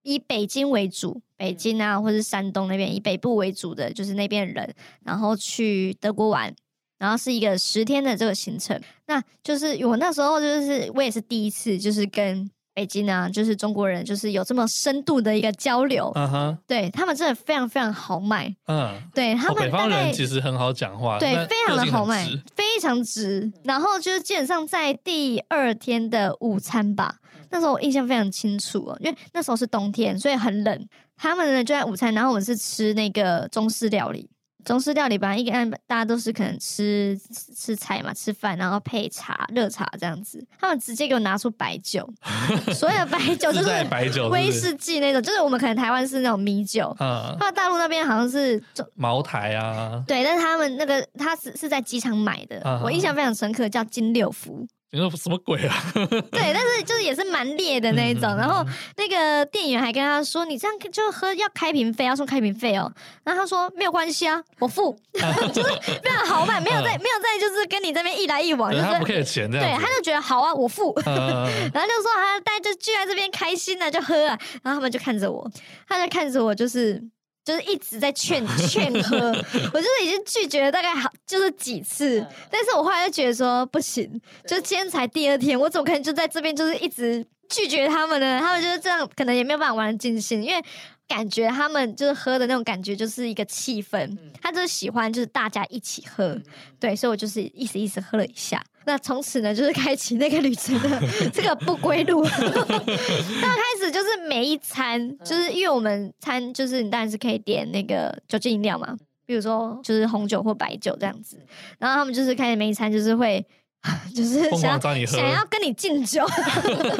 [0.02, 6.54] 以北京为主，北京啊，或是山东那边以北部为主的，就是那边人，然后去德国玩，
[6.98, 8.80] 然后是一个十天的这个行程。
[9.06, 12.50] 那就是我那时候就是我也是第一次，就是跟。
[12.76, 16.12] 北京啊，就是中国人，就是有这么深度的一个交流。
[16.14, 18.54] 嗯哼，对他们真的非常非常豪迈。
[18.66, 23.50] 嗯，对他们，北方人其实很好讲话，对，非常的豪迈，非常直。
[23.64, 27.14] 然后就是基本上在第二天的午餐吧，
[27.50, 30.88] 那时候我印象非常清楚哦，因为那时候是冬天，所以很冷。
[31.16, 34.28] 他们呢就在午餐，然后我们是吃那个中式料理。
[34.66, 37.16] 中式料理吧，一般大家都是可能吃
[37.56, 40.44] 吃菜嘛，吃饭然后配茶，热茶这样子。
[40.60, 42.06] 他们直接给我拿出白酒，
[42.74, 48.60] 所有的白酒就是白酒，威士忌那种，就是我们可能台湾是那种米酒，嗯，他大陆那边好像是
[48.96, 54.66] 茅台啊，对，但是他们那个他是是在机场买的，嗯、我印象非常深刻，叫金六福。
[54.96, 55.76] 你说什么鬼啊？
[56.32, 58.22] 对，但是就是也是蛮烈的那一种。
[58.34, 58.64] 然后
[58.96, 62.90] 那个店员还跟他说：“你这样就喝要开瓶费，要送开瓶费哦。”
[63.22, 64.98] 然后他说：“没有关系啊，我付。
[65.52, 65.68] ”就是
[66.02, 69.66] 非常豪迈，没有在没有在就是跟你这边一来一往，就是他不给钱这样。
[69.66, 70.94] 对，他就觉得好啊，我付。
[71.04, 74.38] 然后就说他大家就聚在这边开心了，就喝啊。
[74.62, 75.46] 然后他们就看着我，
[75.86, 77.02] 他就看着我，就是。
[77.46, 79.16] 就是一直在劝劝 喝，
[79.72, 88.40] 我就是已经拒绝了大概好就是几次，但是我后来就觉得说不行，就今天才第二天，我怎么可能就在这边就是一直拒绝他们呢？
[88.40, 90.62] 他们就是这样，可能也没有办法玩得尽兴，因为。
[91.08, 94.18] 感觉他们就是喝的那种感觉，就是一个气氛。
[94.42, 96.36] 他就是喜欢，就是大家一起喝，
[96.80, 98.60] 对，所以我就是意思意思喝了一下。
[98.86, 101.02] 那从此呢，就是开启那个旅程的
[101.34, 102.22] 这个不归路。
[102.32, 108.96] 刚开始就是每一餐，就是因为我们餐就是你当然是可以点那个酒精饮料嘛，
[109.26, 111.38] 比如说就是红酒或白酒这样子。
[111.78, 113.44] 然后他们就是开始每一餐就是会。
[114.12, 116.34] 就是想要想要跟你敬酒， 就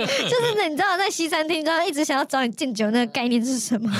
[0.07, 3.92] 是你知道在西餐厅，刚刚一直想要找你敬酒，那个概念是什么？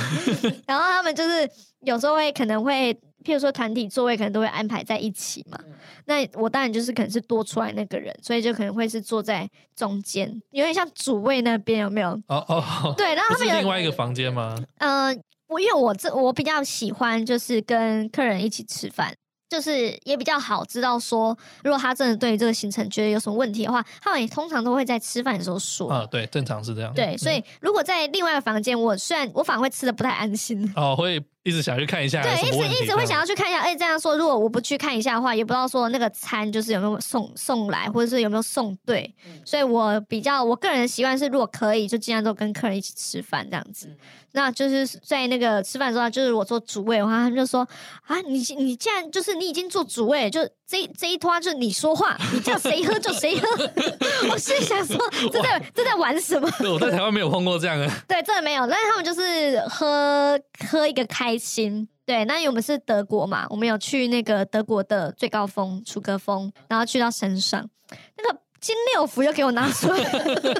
[0.68, 2.96] 然后他们就是有时候会可能会，
[3.27, 5.59] 譬如说团体座位可能都会安排在一起嘛。
[6.05, 12.11] 那我当然就是可能是多出来那个人，所以就可能会是坐在中间，有点像主位那边，有没有？
[12.29, 14.57] 哦哦， 对，然后他们有另外一个房间吗？
[14.79, 19.12] 嗯、呃，我因为我这我比较喜欢就是跟客人一起吃饭。
[19.49, 21.29] 就是也比较好知道说，
[21.62, 25.89] 如果他真的对于这个行程觉得有什么问题的话，他们也通常都会在吃饭的时候说。
[25.89, 26.93] 啊，对，正常是这样。
[26.93, 30.69] 对，所以如果在另外一个房间，我虽然我反而会吃的不太安心。
[30.75, 32.21] 哦，会一直想去看一下。
[32.25, 33.61] 对，一直一直会想要去看一下。
[33.61, 39.15] 哎，这样说，如果我不去看一下的话，也不知道说那个餐就是有没有送送来，或者是有没有送对。
[39.45, 43.97] 所以我比较我个人的习惯是，如果可以，就尽量都跟客人一起吃饭这样子。
[44.33, 47.67] 那就是在那个吃饭的时候，就是我做主位的话，他们就说
[48.03, 53.46] 啊，你你既然就是你已经做主位，就这这一拖就是你说话， 你叫谁喝就谁喝。
[54.31, 54.98] 我是想说，
[55.33, 56.48] 这在这在玩什么？
[56.72, 57.88] 我在台湾没有碰过这样的。
[58.09, 58.66] 对，真的没有。
[58.66, 61.88] 但是他们就是喝喝一个开心。
[62.05, 67.68] 对，那因为我们是德国嘛，我们有去那个德国的最高峰楚格峰，然后去到山上
[68.16, 68.40] 那个。
[68.61, 70.03] 金六福又给我拿出来，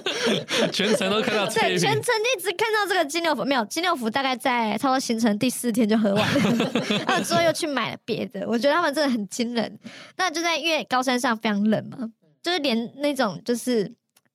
[0.70, 1.46] 全程都看到。
[1.46, 6.72] 对，全程一直看到这个金六福，没有金六福，大概在差不多行程第四天就喝完了，
[7.06, 8.46] 然后之后又去买了别的。
[8.46, 9.78] 我觉得他们真的很惊人。
[10.16, 11.98] 那就在因为高山上非常冷嘛，
[12.42, 13.92] 就是连那种就是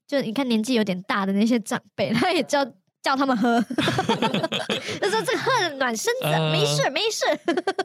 [0.08, 2.66] 就你看年纪有点大的那些长辈，他也叫
[3.02, 3.60] 叫他们喝，
[5.02, 7.26] 就说这个喝暖身子，没事没事。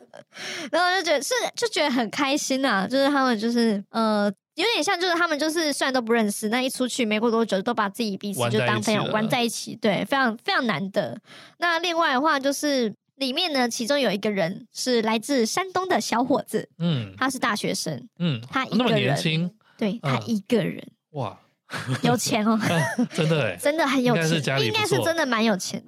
[0.70, 4.32] 然后就觉得是就觉得很开心啊，就是他们就是呃。
[4.56, 11.14] 有点像，就是他们就是虽然都不认识，那一出去没过多久，都把自己彼此就当朋友玩在，一起，对，非常非常难得。
[11.58, 21.38] 那另外的话，就是里面呢，其中有一个人是来自山东的小伙子，嗯，他是大学生，嗯，他一个人，对，他一个人，嗯、哇，
[22.02, 22.58] 有钱哦，
[23.12, 25.82] 真的，真的很有钱，应该是，是真的蛮有钱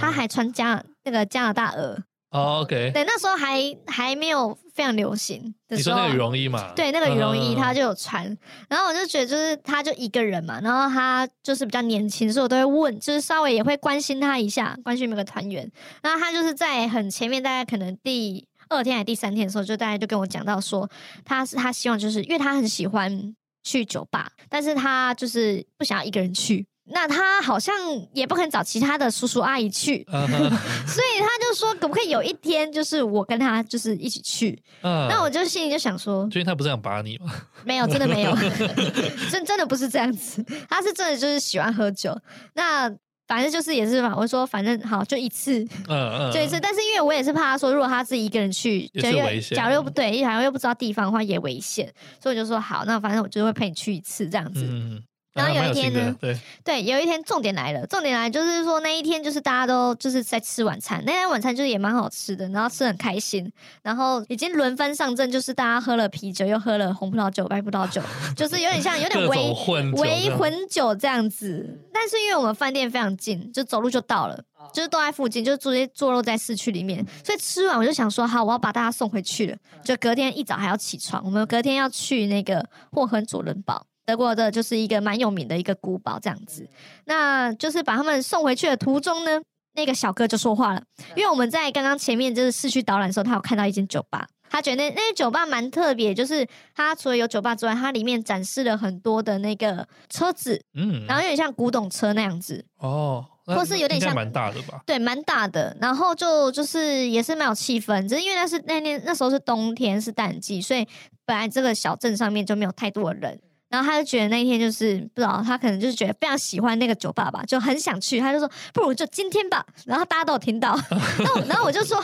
[0.00, 1.98] 他还穿加那个加拿大鹅。
[2.30, 5.96] 哦，OK，对，那时候还还没有非常流行的时候。
[5.96, 6.72] 你说那个羽绒衣嘛？
[6.74, 8.38] 对，那个羽绒衣他就有穿，嗯、
[8.70, 15.70] 然后我就觉得就是他就一个人嘛，然后他就是比较年轻，所以我都会问，就是稍微也会关心他一下，关心每个团员。
[16.02, 20.88] 然后他就是在很前面，大概可能第二天还是第三天的时候，就大家就跟我讲到说，
[21.26, 26.66] 他是他希望就是因为他很喜欢去酒吧，但是他就是不想要一个人去。
[26.86, 27.74] 那他好像
[28.12, 30.48] 也不肯找其他的叔叔阿姨去，uh huh.
[30.84, 35.08] 所以他就说可不可以有一天就是我跟他就是一起去？Uh huh.
[35.08, 37.32] 那我就心里就想说，最近他不是想把你吗？
[37.64, 38.34] 没有，真的没有，
[39.30, 42.18] 真真的不是这样子，他是真的就是喜欢喝酒。
[42.54, 42.92] 那
[43.32, 46.60] 反正就是也是嘛，我说反正好 就一次，嗯嗯，就一次。
[46.60, 49.56] 但是因为我也是怕他说，如果他自己一个人去，也是危险。
[49.56, 54.66] 假如又不对，又好像又不知道地方的话也危险，所以我就说好，那反正我就会陪你去一次这样子。
[54.68, 55.02] 嗯
[55.34, 63.50] 然后有一天呢，对对，有一天重点来了，重点来就是说那一天就是大家都就是在吃晚餐，那天晚餐就是也蛮好吃的，然后吃很开心，
[63.82, 68.02] 然后已经轮番上阵，就是大家喝了啤酒，又喝了红葡萄酒、白葡萄酒，
[68.36, 69.52] 就是有点像有点微
[69.94, 71.80] 微混酒这样子。
[71.92, 74.38] 但是因为我们饭店非常近，就走路就到了，
[74.72, 83.86] 就是都在附近，就直接坐落在市区里面，所以吃完我就想说，好，我要把大家送回去了，就隔天一早还要起床，我们隔天要去那个霍亨佐伦堡。
[84.04, 86.68] 德国的就是一个蛮有名的一个古堡，这样子，
[87.04, 89.40] 那就是把他们送回去的途中呢，
[89.74, 90.82] 那个小哥就说话了，
[91.14, 110.86] 因为我们在刚刚前面就是市区导览的时候，他有看到一间酒吧，他觉得那那酒吧蛮特别，就是它除了有酒吧之外，它里面展示了很多的那个车子，嗯，然后有点像古董车那样子，哦，或是有点像蛮大的吧，对，蛮大的，然后就就是也是蛮有气氛，只是因为那是那天那时候是冬天是淡季，所以
[111.24, 113.40] 本来这个小镇上面就没有太多的人。
[113.72, 118.20] 然后他就觉得那一天就是不知道，他可能就是觉得非常喜欢那个酒吧吧，就很想去。
[118.20, 120.78] 他就说：“不如就今天吧。”然后大家都有听到，
[121.18, 121.98] 然后然后我就说：“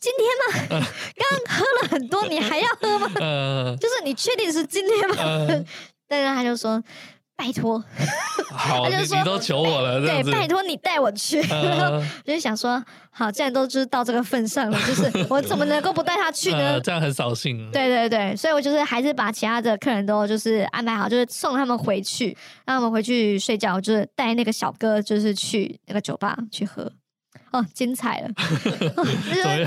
[0.00, 0.86] 今天吗？
[1.16, 3.08] 刚刚喝了很多，你还要喝吗？
[3.78, 5.64] 就是你确定是今天吗？”
[6.08, 6.82] 但是他就说。
[7.40, 7.82] 拜托，
[8.50, 11.40] 好，他就说你，你都求我了，对，拜托你带我去。
[11.48, 16.72] 呃、 然后就是想说，好，既然都就是到这个份上了， 就是我怎么能够不带他去呢？
[16.74, 17.70] 呃、这样很扫兴。
[17.72, 22.36] 对对对，所以我就是还是把其他的客人都就是安排好，就是送他们回去，
[22.66, 26.92] 让他们回去睡觉，就是带那个小哥就是去那个酒吧去喝。
[27.52, 28.28] 哦，精彩了！
[28.70, 29.64] 因为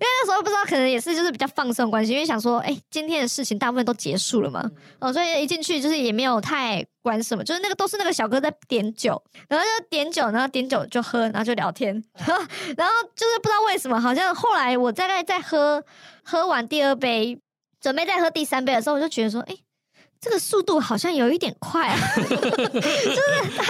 [0.00, 4.64] 那时候不知道，可能也是就是比较放松关系，因为想说，哎、欸，今天的事情大部分都结束了嘛，
[5.00, 12.26] 哦，所以一进去就是也没有太管什么，就是那个都是那个小哥在点酒，然后就点酒，然后点酒就喝，然后就聊天， 然
[12.88, 15.84] 后，就是不知道为什么，好像后来我大概在喝
[16.24, 17.40] 喝完第二杯，
[17.80, 19.54] 准备再喝第三杯的时候，我就觉得说，哎、
[20.20, 23.20] 这个速度好像有一点快啊，就是
[23.56, 23.64] 他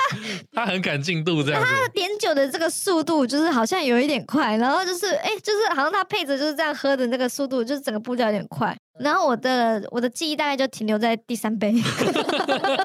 [0.53, 8.75] 他很赶进度这样，他点酒的这个速度就是好像有一点快，然后就是哎，就是好像他配着就是这样喝的那个速度，就是整个步调有点快。
[8.99, 11.75] 然后我的我的记忆大概就停留在第三杯，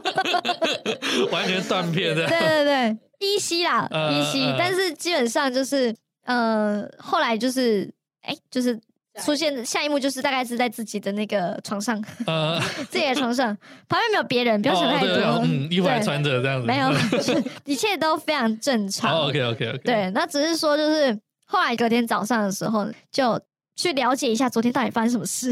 [1.31, 2.27] 完全断片的。
[2.27, 5.95] 对对对，依稀啦，依稀，呃、但是基本上就是
[6.25, 7.89] 呃，后来就是
[8.23, 8.77] 哎，就是。
[9.19, 12.59] 出现下一幕就是大概是在自己的那个床上， 呃，
[12.89, 13.47] 自己的床上，
[13.89, 15.15] 旁边没有别人，不要想太多。
[15.43, 16.89] 嗯，衣服还穿着这样子，没有，
[17.65, 19.13] 一切都非常正常。
[19.27, 19.77] OK OK OK。
[19.79, 23.39] 对，那只是说就是后来隔天早上的时候，就
[23.75, 25.51] 去了解一下昨天到底发生什么事。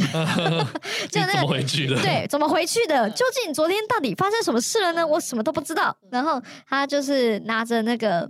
[1.09, 2.01] 就怎么回去的？
[2.01, 3.09] 对，怎么回去的？
[3.09, 5.05] 究竟昨天到底发生什么事了呢？
[5.05, 5.95] 我什么都不知道。
[6.09, 8.29] 然后他就是拿着那个。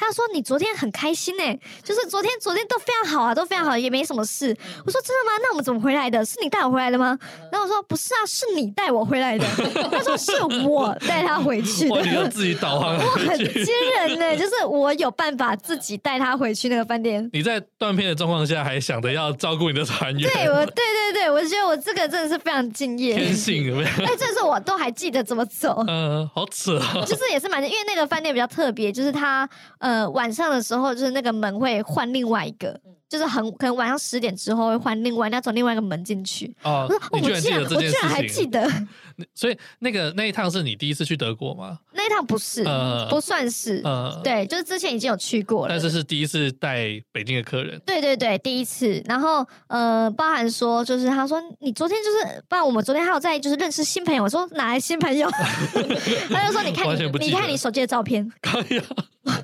[0.00, 1.42] 他说：“你昨天很开心呢，
[1.84, 5.38] 就是昨天昨天都非常好啊，都非常好，也没什么事。”我说：“真的吗？
[5.42, 6.24] 那我们怎么回来的？
[6.24, 7.18] 是你带我回来的吗？”
[7.52, 9.46] 然后我说：“不是啊，是你带我回来的。
[9.92, 10.32] ”他说：“是
[10.66, 13.66] 我带他回去的。”你要自己导航，我很惊
[13.98, 17.28] 人呢，就是我有办法自己带他回去那个饭店。
[17.34, 20.32] 你在断片的状况下还想着要照顾你的团员？
[20.32, 23.88] 对，我对对对，我觉得我这个真的是非常敬业，天性有没有？
[24.04, 25.84] 哎，这是我都还记得怎么走。
[25.86, 27.04] 嗯，好扯啊！
[27.06, 29.48] 就是也是蛮，因为那个饭店比较特别，就是他
[29.78, 32.80] 呃呃晚上的时候，就是那个门会换另外一个，
[33.10, 36.54] 就是很可能晚上十点之后会换另外，你要从另外一个门进去。
[36.62, 38.86] 哦，我居然记得这件事情，我居然还记得。
[39.34, 41.80] 所以那个那一趟是你第一次去德国吗？
[41.92, 43.82] 那一趟不是，呃、不算是。
[43.84, 47.78] 呃、对，就是之前已经有去过了，但是是第一次带北京的客人。
[47.84, 49.02] 对对对，第一次。
[49.06, 54.22] 然后呃，包含说就是他说你昨天就是，不然我们昨天还有在就是认识新朋友。
[54.22, 55.28] 我说哪来新朋友？
[56.30, 58.32] 他就说你看你，你看你手机的照片。
[58.40, 58.86] 可以啊。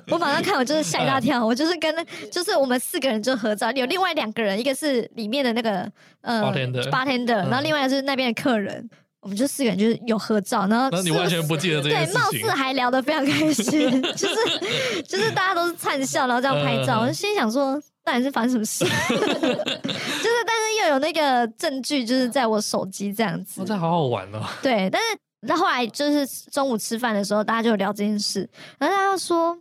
[0.07, 1.45] 我马上看，我就是吓一大跳。
[1.45, 5.91] 我就是跟就是我们四个人就合照，有另外两个人，一个是里面的那个
[6.21, 8.89] 呃 bartender，bartender，然后另外一个是那边的客人。
[9.19, 18.85] 我们就四个人就是有合照，然后那你完全不记得这件事情，对，貌似还聊得非常开心， 就是就是大家都是灿笑，然后这样拍照，我就心想说，到底是发生什么事？
[18.85, 24.39] 就是但是又有那个证据，就是在我手机这样子，这好好玩哦。
[24.61, 28.47] 对，但是那后来就是中午吃饭的时候，大家就聊这件事，
[28.77, 29.57] 然后大家就说。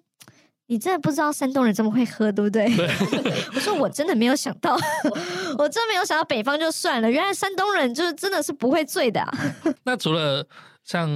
[0.68, 2.66] 你真的不知道山东人这么会喝，对不对？
[2.76, 2.88] 对
[3.54, 4.76] 我说我真的没有想到，
[5.58, 9.32] 我真没有想到北方就算了，原来山东人就是真的是不会醉的啊。
[9.84, 10.46] 那除了
[10.84, 11.08] 像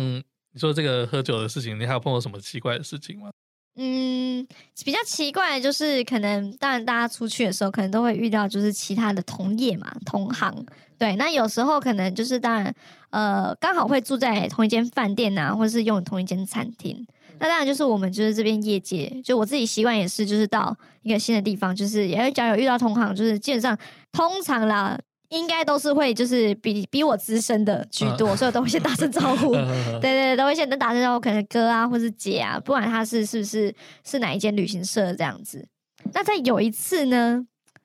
[0.53, 3.31] 你说这个喝酒的事情，你还有碰到什么奇怪的事情吗？
[3.77, 4.47] 嗯，
[4.85, 10.67] 比较奇怪的就是可能，当然大家出去的时候，可能都会遇到就是其他的同业嘛、同行。
[10.99, 12.75] 对，那有时候可能就是当然，
[13.11, 17.07] 呃，刚好会住在同一间饭店呐、啊，或者是用同一间餐厅。
[17.41, 23.77] 那当然就是我们就是这边业界，就我自己习惯也是，就是到一个新的地方，就是也会只要有遇到同行，就是基本上
[24.13, 24.99] 通常啦，
[25.31, 29.53] 应该都是会就是比比我资深的居多，所以我都会先打声招呼，
[30.01, 33.75] 对对对，都会先打声招呼，可能哥啊或是姐啊，不管他是是不是
[34.05, 35.67] 是哪一间旅行社这样子。
[36.13, 37.43] 那在有一次呢，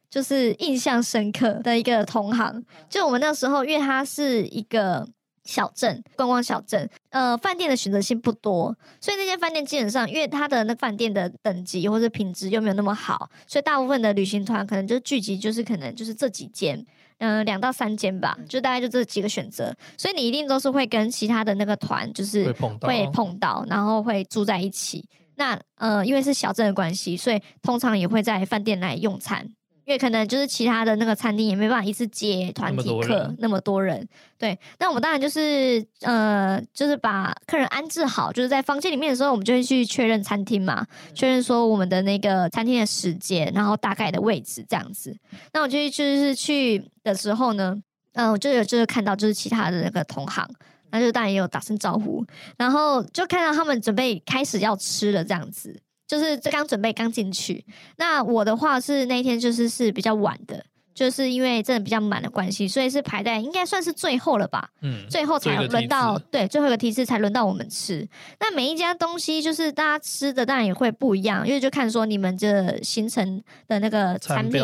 [0.10, 5.08] 就是印象深刻的一个同行，就我们那时候，因为他是一个。
[5.45, 16.77] 小镇观光小镇，呃，饭店的选择性不多，所以那间饭店基本上，因为它的那饭店的等级或者品质又没有那么好，所以大部分的旅行团可能就聚集，就是可能就是这几间，
[17.19, 25.07] 嗯、呃，两到三间吧，就大概就这几个选择，所以你一定都是会跟其他的那个团就是会碰到，然后会住在一起。
[25.35, 29.47] 那呃，因为是小镇的关系，所以通常也会在饭店来用餐。
[29.86, 34.07] 因为可能就是其他的那个餐厅也没办法一次接团体客那么多人，
[34.38, 34.57] 对。
[34.79, 45.15] 那我们当然就是呃，就是把客人安置好，就是在房间里面的时候，我们就会去确认餐厅嘛，确认说我们的那个餐厅的时间，然后大概的位置这样子。
[45.53, 47.79] 那我就就是去的时候呢，
[48.13, 50.49] 嗯、呃，我就有就是看到就是其他的那个同行，
[50.89, 52.25] 那就当然也有打声招呼，
[52.57, 55.79] 然后就看到他们准备开始要吃了这样子。
[56.08, 57.66] 就是这刚准备刚进去，
[57.97, 60.66] 那我的话是那一天就是是比较晚的。
[60.95, 64.69] 就是因为真的比较满的关系，所以是排在应该算是最后了吧？
[64.81, 68.07] 嗯，最后才轮到对最后一个梯次才轮到我们吃。
[68.39, 74.61] 那每一家东西就是大家吃的当然也会不一样，因为就看说你们这行程的那个产品，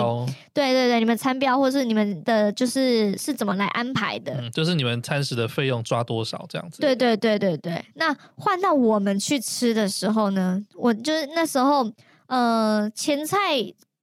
[0.53, 4.34] 对对对，你们餐标或是你们的就是是怎么来安排的？
[4.39, 6.79] 嗯，就是你们餐食的费用抓多少这样子？
[6.79, 7.84] 对对对对对。
[7.95, 11.91] 那换到我们去吃的时候呢，我就是那时候
[12.27, 13.38] 呃前菜。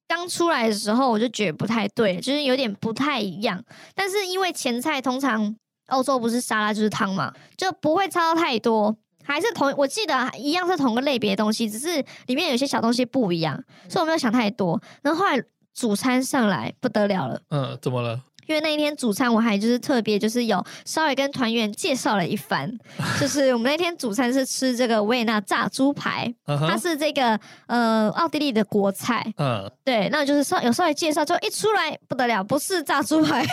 [0.08, 3.62] 刚出来的时候，我就觉得不太对，就是有点不太一样。
[3.94, 5.54] 但是因为前菜通常
[5.88, 14.80] 欧洲不是沙拉就是汤嘛，就不会差到太多，还是同我记得一样是同个类别的东西，只是里面有些小东西不一样，所以我没有想太多。
[15.02, 15.40] 然后后来
[15.74, 18.20] 主餐上来不得了了，嗯，怎么了？
[18.48, 22.70] 因为那一天主餐我还就是特别就是有稍微跟团员介绍了一番，
[23.20, 33.44] 就是我们那天主餐是吃这个维也纳炸猪排，它是这个呃奥地利的国菜，嗯，对，那就是稍有稍微介绍，就一出来不得了，不是炸猪排，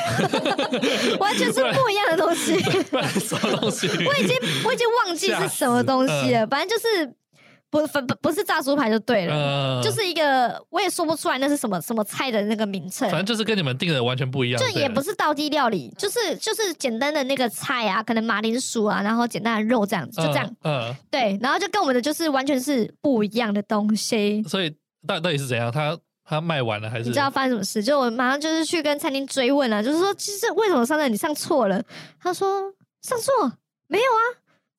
[1.19, 2.57] 完全是不一样的东西，
[3.19, 3.87] 什么东西？
[4.07, 7.13] 我已经我已经忘记是什么东西了，反正就是。
[7.81, 14.61] 不不不是炸猪排就对了，呃、就是一个我也说不出来那是什么什么菜的那个名称，反正就是跟你们定的完全不一样。
[14.61, 20.45] 就也不是道地料理，就是就是简单的那个菜啊，可能马铃薯啊，然后简单的肉这样子，就这样。
[20.63, 24.41] 嗯、呃，呃、对，然后就跟我们的就是完全是不一样的东西。
[24.43, 24.69] 所以
[25.07, 25.71] 到到底是怎样？
[25.71, 27.05] 他他卖完了还是？
[27.05, 27.83] 你知道发生什么事？
[27.83, 31.83] 就我马上就是去跟餐厅追问了，就是说其实为什么上次你上错了？
[32.21, 33.51] 他说上错
[33.87, 34.23] 没有啊？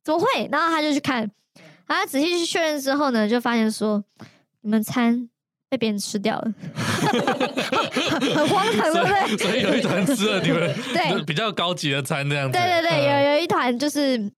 [0.02, 0.48] 怎么会？
[0.50, 1.30] 然后他就去看。
[1.86, 4.02] 他仔细去确认之后呢，就发现说
[4.62, 5.28] 你们餐
[5.68, 6.52] 被别人吃掉了，
[8.34, 9.36] 很荒唐，对不对？
[9.38, 12.58] 所以有一团吃了你们 对比较高级的餐这样子。
[12.58, 14.30] 对对对，有有一团就是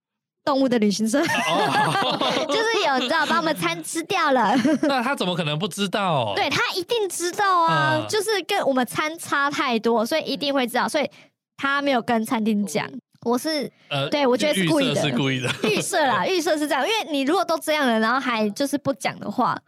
[0.44, 4.54] 动物的旅行社，就是有你知道把我们餐吃掉了。
[4.82, 6.32] 那他怎么可能不知道？
[6.34, 11.10] 对他一定知道啊，就是跟我们餐差太多，所以一定会知道，所以
[11.58, 12.86] 他没有跟餐厅讲。
[13.22, 19.58] 我是呃，对我觉得是故意的，是故意的，预设啦，预设是这样，因为你如果都这样了，然后还就是不讲的话，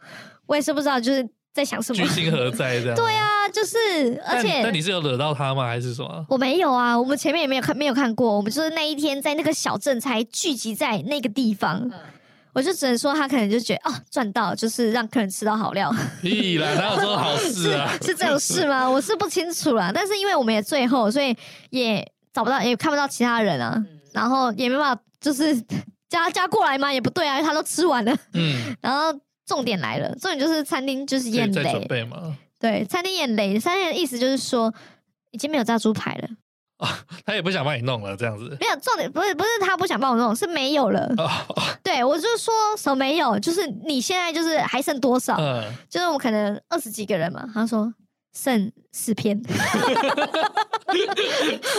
[0.45, 2.95] 我也是不知道就是在想什么，居心何在这样？
[2.97, 5.67] 对啊，就是，而且，那你是有惹到他吗？
[5.67, 6.25] 还是什么？
[6.29, 11.91] 我没有啊，我们前面也没有看，没有看过，我们就是那一天在那个小镇才聚集在那个地方，嗯、
[12.53, 15.93] 我就只能说他可能就觉得哦，赚到，就是让客人吃到好料。
[16.21, 17.91] 屁啦，哪有这种好事啊？
[18.01, 18.89] 是，是这种事吗？
[18.89, 21.35] 我是不清楚啦，但是因为我们也最后，所以
[21.69, 22.09] 也。
[22.33, 25.55] 找不到，也看不到其他人啊，然后也没办法，就是
[26.09, 28.15] 加加过来嘛，也不对啊，他都吃完了。
[28.33, 31.87] 嗯， 然后重点来了，重点就是餐厅就是验雷，
[32.59, 34.73] 对，餐厅验雷，餐厅的意思就是说
[35.31, 36.27] 已经没有炸猪排了。
[36.77, 36.87] 哦，
[37.25, 38.57] 他也不想帮你弄了，这样子。
[38.59, 41.13] 没有重点，不是不是他不想帮我弄，是没有了。
[41.17, 41.29] 哦、
[41.83, 45.35] 对，我就说什么没有，就是你现在就是还剩多少？
[45.37, 47.47] 嗯、就是我们可能二十几个人嘛。
[47.53, 47.93] 他说
[48.33, 49.41] 剩四片。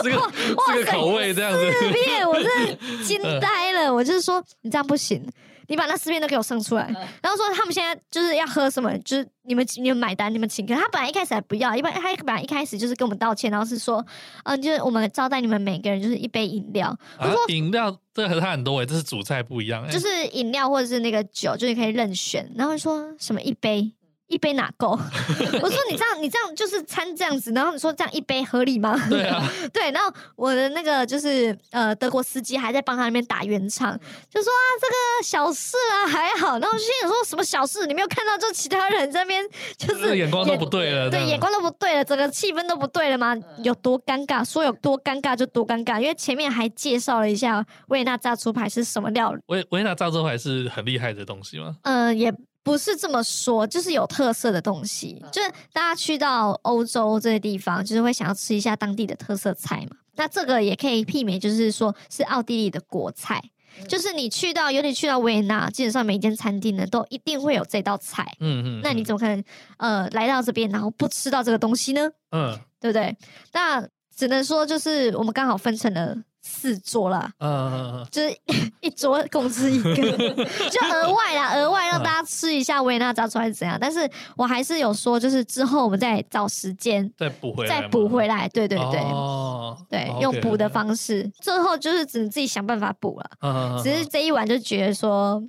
[0.03, 0.32] 这个
[0.68, 3.88] 这个口味这样子，四片，我真的 惊呆了。
[3.88, 5.24] 嗯、我就是说你这样不行。
[5.68, 6.86] 你把那四片都给我剩出来，
[7.22, 10.74] 然后说他们现在就是要喝什么，就是你们你们买单，你们请客。
[10.74, 14.05] 他本来一开始还不要，因为他本来一开始就是跟我们道歉，然后是说，
[14.44, 16.94] 嗯，就是我们招待你们每个人就是一杯饮料。
[17.18, 22.53] 我说饮料这个和他很多诶，这是主菜不一样，就是饮料或者是那个酒，就是可以任选。
[22.55, 23.90] 然后说什么一杯。
[24.33, 24.99] 一杯哪够？
[25.62, 28.99] 我说你这样，你这样就是餐这样子，然后你说这样一杯合理吗？
[29.11, 29.91] 对啊， 对。
[29.91, 33.93] 然后我的那个就是呃德国司机还在帮他那边打圆场，
[34.30, 36.59] 就说啊这个小事啊还好。
[36.59, 37.87] 然后心想说什么小事？
[37.87, 39.45] 你没有看到就其他人这边
[39.76, 43.37] 就是眼光都不对了，对，眼光都不对了，整个气氛都不对了吗？
[43.62, 44.43] 有多尴尬？
[44.43, 49.41] 说有多尴尬就多尴尬，因为前面还介绍了一下维也纳炸猪排是什么料理。
[49.49, 51.76] 维维也纳炸猪排是很厉害的东西吗？
[51.83, 52.33] 嗯、呃，也。
[52.62, 59.96] 不是这么说，就是有特色的东西，就是大家去到欧洲这些地方，就是会想要吃一下当地的特色菜嘛。
[60.14, 63.42] 那这个也可以媲美，就是说是奥地利的国菜，
[63.88, 68.36] 就是你去到，尤其去到维也纳，基本上每一间餐厅呢都一定会有这道菜。
[68.40, 68.80] 嗯嗯。
[68.82, 69.42] 那你怎么可能
[69.78, 72.10] 呃来到这边，然后不吃到这个东西呢？
[72.30, 73.16] 嗯，对不对？
[73.52, 73.84] 那
[74.14, 76.16] 只能说就是我们刚好分成了。
[76.43, 78.36] 四桌啦，嗯，就是
[78.82, 83.78] 一桌共吃一个， 就额外啦，额外让大家吃一下维也纳炸出来是怎样。
[83.80, 88.49] 但是我还是有说，就是之后我们再找时间再补回来，再补回来。
[88.49, 93.80] 对对对，哦、对，用补的方式，最后就是只能自己想办法补了。
[93.82, 95.43] 只是这一晚就觉得说。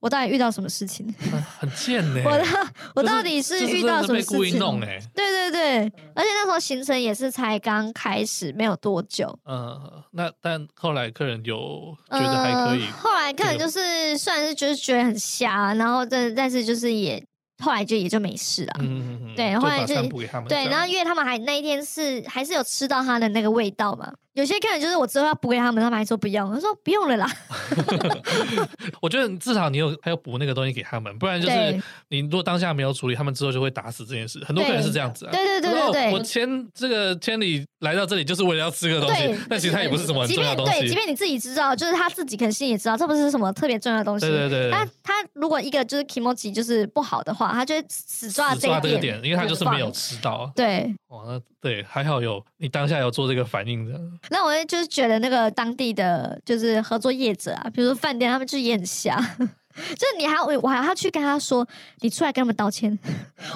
[0.00, 1.06] 我到底遇到什么事情？
[1.60, 2.22] 很贱呢！
[2.24, 2.44] 我到
[2.96, 4.58] 我到底是遇到什么事情？
[5.14, 5.78] 对对对，
[6.14, 9.38] 而且那时候行程也是才刚开始，没有多久。
[9.44, 9.78] 嗯，
[10.12, 12.86] 那但后来客人有觉得还可以。
[12.90, 17.22] 后来客人就是算是就是觉得很瞎，然后但但是就是也
[17.62, 18.72] 后来就也就没事了。
[18.80, 19.94] 嗯嗯嗯，对，后来就
[20.48, 24.10] 对，然后因为他们还那一天是还是有吃到他的那个味道嘛。
[24.34, 27.28] 有些客人就是我之后要补给他们，他们还说不用，他说不用了啦。
[29.02, 34.42] 我觉得至少你有还要补那个东西给他们，不然就是你如果当下没有处理，他们之后就会打死这件事。
[34.44, 35.32] 很多客人是这样子啊。
[35.32, 36.12] 对对对对对。
[36.12, 40.80] 我千这个千里来到这里就是为了要吃个东西，但其实他也不是什么很重要的东西。
[40.80, 44.26] 对，即便你自己知道，就是他自己可能心里也知道，这不是什么特别重要的东西。
[44.28, 44.70] 对对对。
[44.70, 50.50] 他他如果一个就是 kimochi 就是不好的话，他就会死抓这个点，因为他就是没有吃到。
[50.54, 50.94] 对。
[51.08, 54.00] 哇，那对还好有你当下有做这个反应的。
[54.28, 61.66] 那我就是觉得那个当地的就是合作业者啊，比如说饭店，他们就也很瞎， 就是你还要我还要去跟他说，
[62.00, 62.96] 你出来跟他们道歉，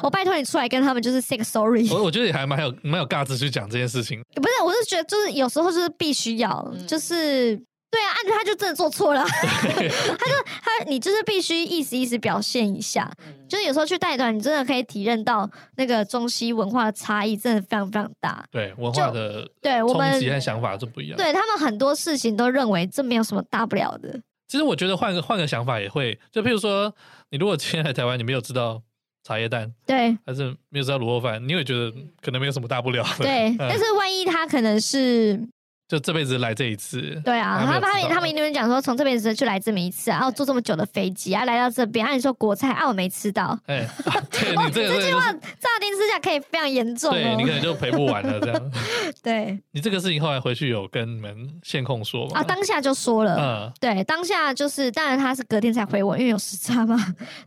[0.03, 1.89] 我拜托你出来跟他们就是 say sorry。
[1.91, 4.23] 我我觉得你还蛮有蛮有尬子去讲这件事情。
[4.35, 7.61] 不是，我是觉得就是有时候就是必须要，就是。
[7.95, 18.45] 对啊，按照他就真的做错了， 他就他你就是必须意思意思表现一下，嗯、就是有时候去带团，你真的可以体认到那个中西文化的差异真的非常非常大。
[18.51, 21.17] 对文化的对我们冲想法就不一样。
[21.17, 24.21] 对他们很多事情都认为这没有什么大不了的。
[24.49, 26.93] 其实我觉得换个换个想法也会，就譬如说
[27.31, 28.83] 你如果今天来台湾，你没有吃到
[29.23, 33.25] 茶叶蛋，对，还是没有吃到卤肉饭，你会觉得可能没有什么大不了的。
[33.25, 35.41] 对， 嗯、但是万一他可能是。
[35.87, 43.87] 就这辈子来这一次，对啊，他他们他们一定会讲说，从这辈子就来这么一次啊，然后坐这么久的飞机啊，来到这边，按、啊、你说国菜啊，我没吃到，哎，
[44.33, 48.73] 对你这个 这句话乍听之下可以非常严重、哦，对你可能就赔不完了这样。
[49.23, 52.41] 对，你这个事情后来回去有跟你们线控说吗？
[52.41, 56.97] 啊，当下就说了，嗯，对，当下就是，当然他是隔天才回我，因为有时差嘛，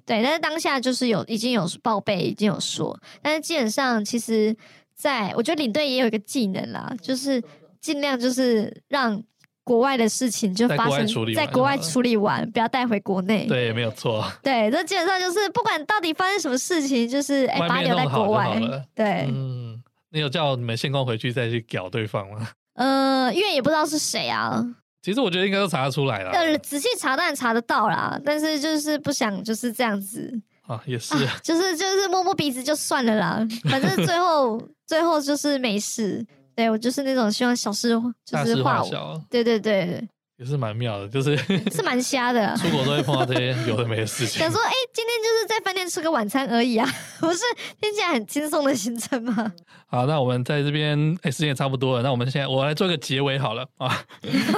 [0.05, 4.55] 对，但是当下就是有已经有报备，已经有说，但是基本上其实
[4.95, 7.43] 在我觉得领队也有一个技能啦，就是。
[7.81, 9.21] 尽量就是让
[9.63, 11.05] 国外的事情就发生
[11.35, 13.45] 在国外处理完，不要带回国内。
[13.47, 14.25] 对，没有错。
[14.41, 18.59] 对，这基本上就是不管到底发生什么事情，就是哎，把它留在国外。
[18.95, 22.47] 对，嗯，你有叫你们线控回去再去屌对方吗？
[22.75, 24.63] 呃，因为也不知道是谁啊。
[25.01, 26.31] 其实我觉得应该都查得出来了。
[26.31, 30.33] 呃，仔细查当然查得到啦，但是就是不想就是这样子
[30.67, 36.25] 啊，也是，就是就是摸摸鼻子就算了啦，反正最后 最后就是没事。
[36.57, 37.89] 对，我就是那种希望小事
[38.25, 40.03] 就是化小，对对对，
[40.37, 41.37] 也是蛮妙的，就是
[41.69, 42.57] 是蛮瞎的。
[42.57, 44.39] 出国都会碰到这些有的没的事情。
[44.39, 46.89] 想说，哎，今天就是在饭店吃个晚餐而已啊，
[47.19, 47.41] 不是
[47.79, 49.53] 听起来很轻松的行程吗？
[49.85, 54.01] 好，那我们在这边，哎，时间也差不多了，那我们现在我来做个结尾好了啊。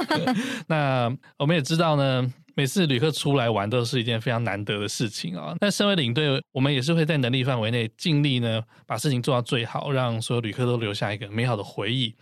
[0.67, 2.25] 那我们也知道呢，
[2.59, 5.55] 每次旅客出来玩都是一件非常难得的事情啊。
[5.61, 12.13] 那身为领队，我们也是会在能力范围内尽力呢，把事情做到最好，让所有旅客都留下一个美好的回忆。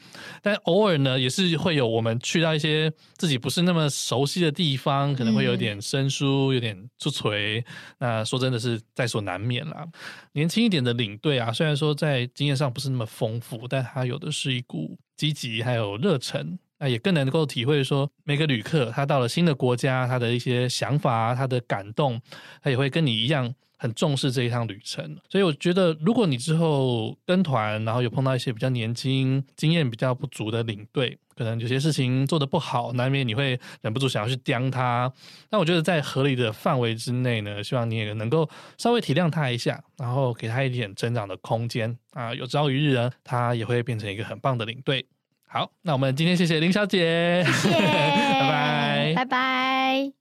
[0.44, 7.66] 但偶尔呢，也是会有我们去到一些自己不是那么熟悉的地方，可能会有点生疏，有点出锤。
[7.98, 9.88] 那说真的是在所难免啦。
[10.34, 16.60] 年轻一点的领队啊，虽然说在经验上不是那么丰富，但他有的是一股积极还有热忱。
[16.80, 22.22] 那也更能够体会说，每个旅客他到了新的国家，他的一些想法，他的感动，
[22.62, 25.18] 他也会跟你一样很重视这一趟旅程。
[25.30, 35.12] 所以我觉得，如果你之后跟团，然后有碰到一些比较年轻、经验比较不足的领队，可能有些事情做得不好，难免你会忍不住想要去刁他。
[35.50, 38.48] 那我觉得在合理的范围之内呢，希望你也能够
[38.78, 42.34] 稍微体谅他一下，然后给他一点成长的空间啊。
[42.36, 45.06] 有朝一日呢，他也会变成一个很棒的领队。
[45.50, 50.12] 好，那我们今天谢谢林小姐，谢谢， 拜拜，拜拜。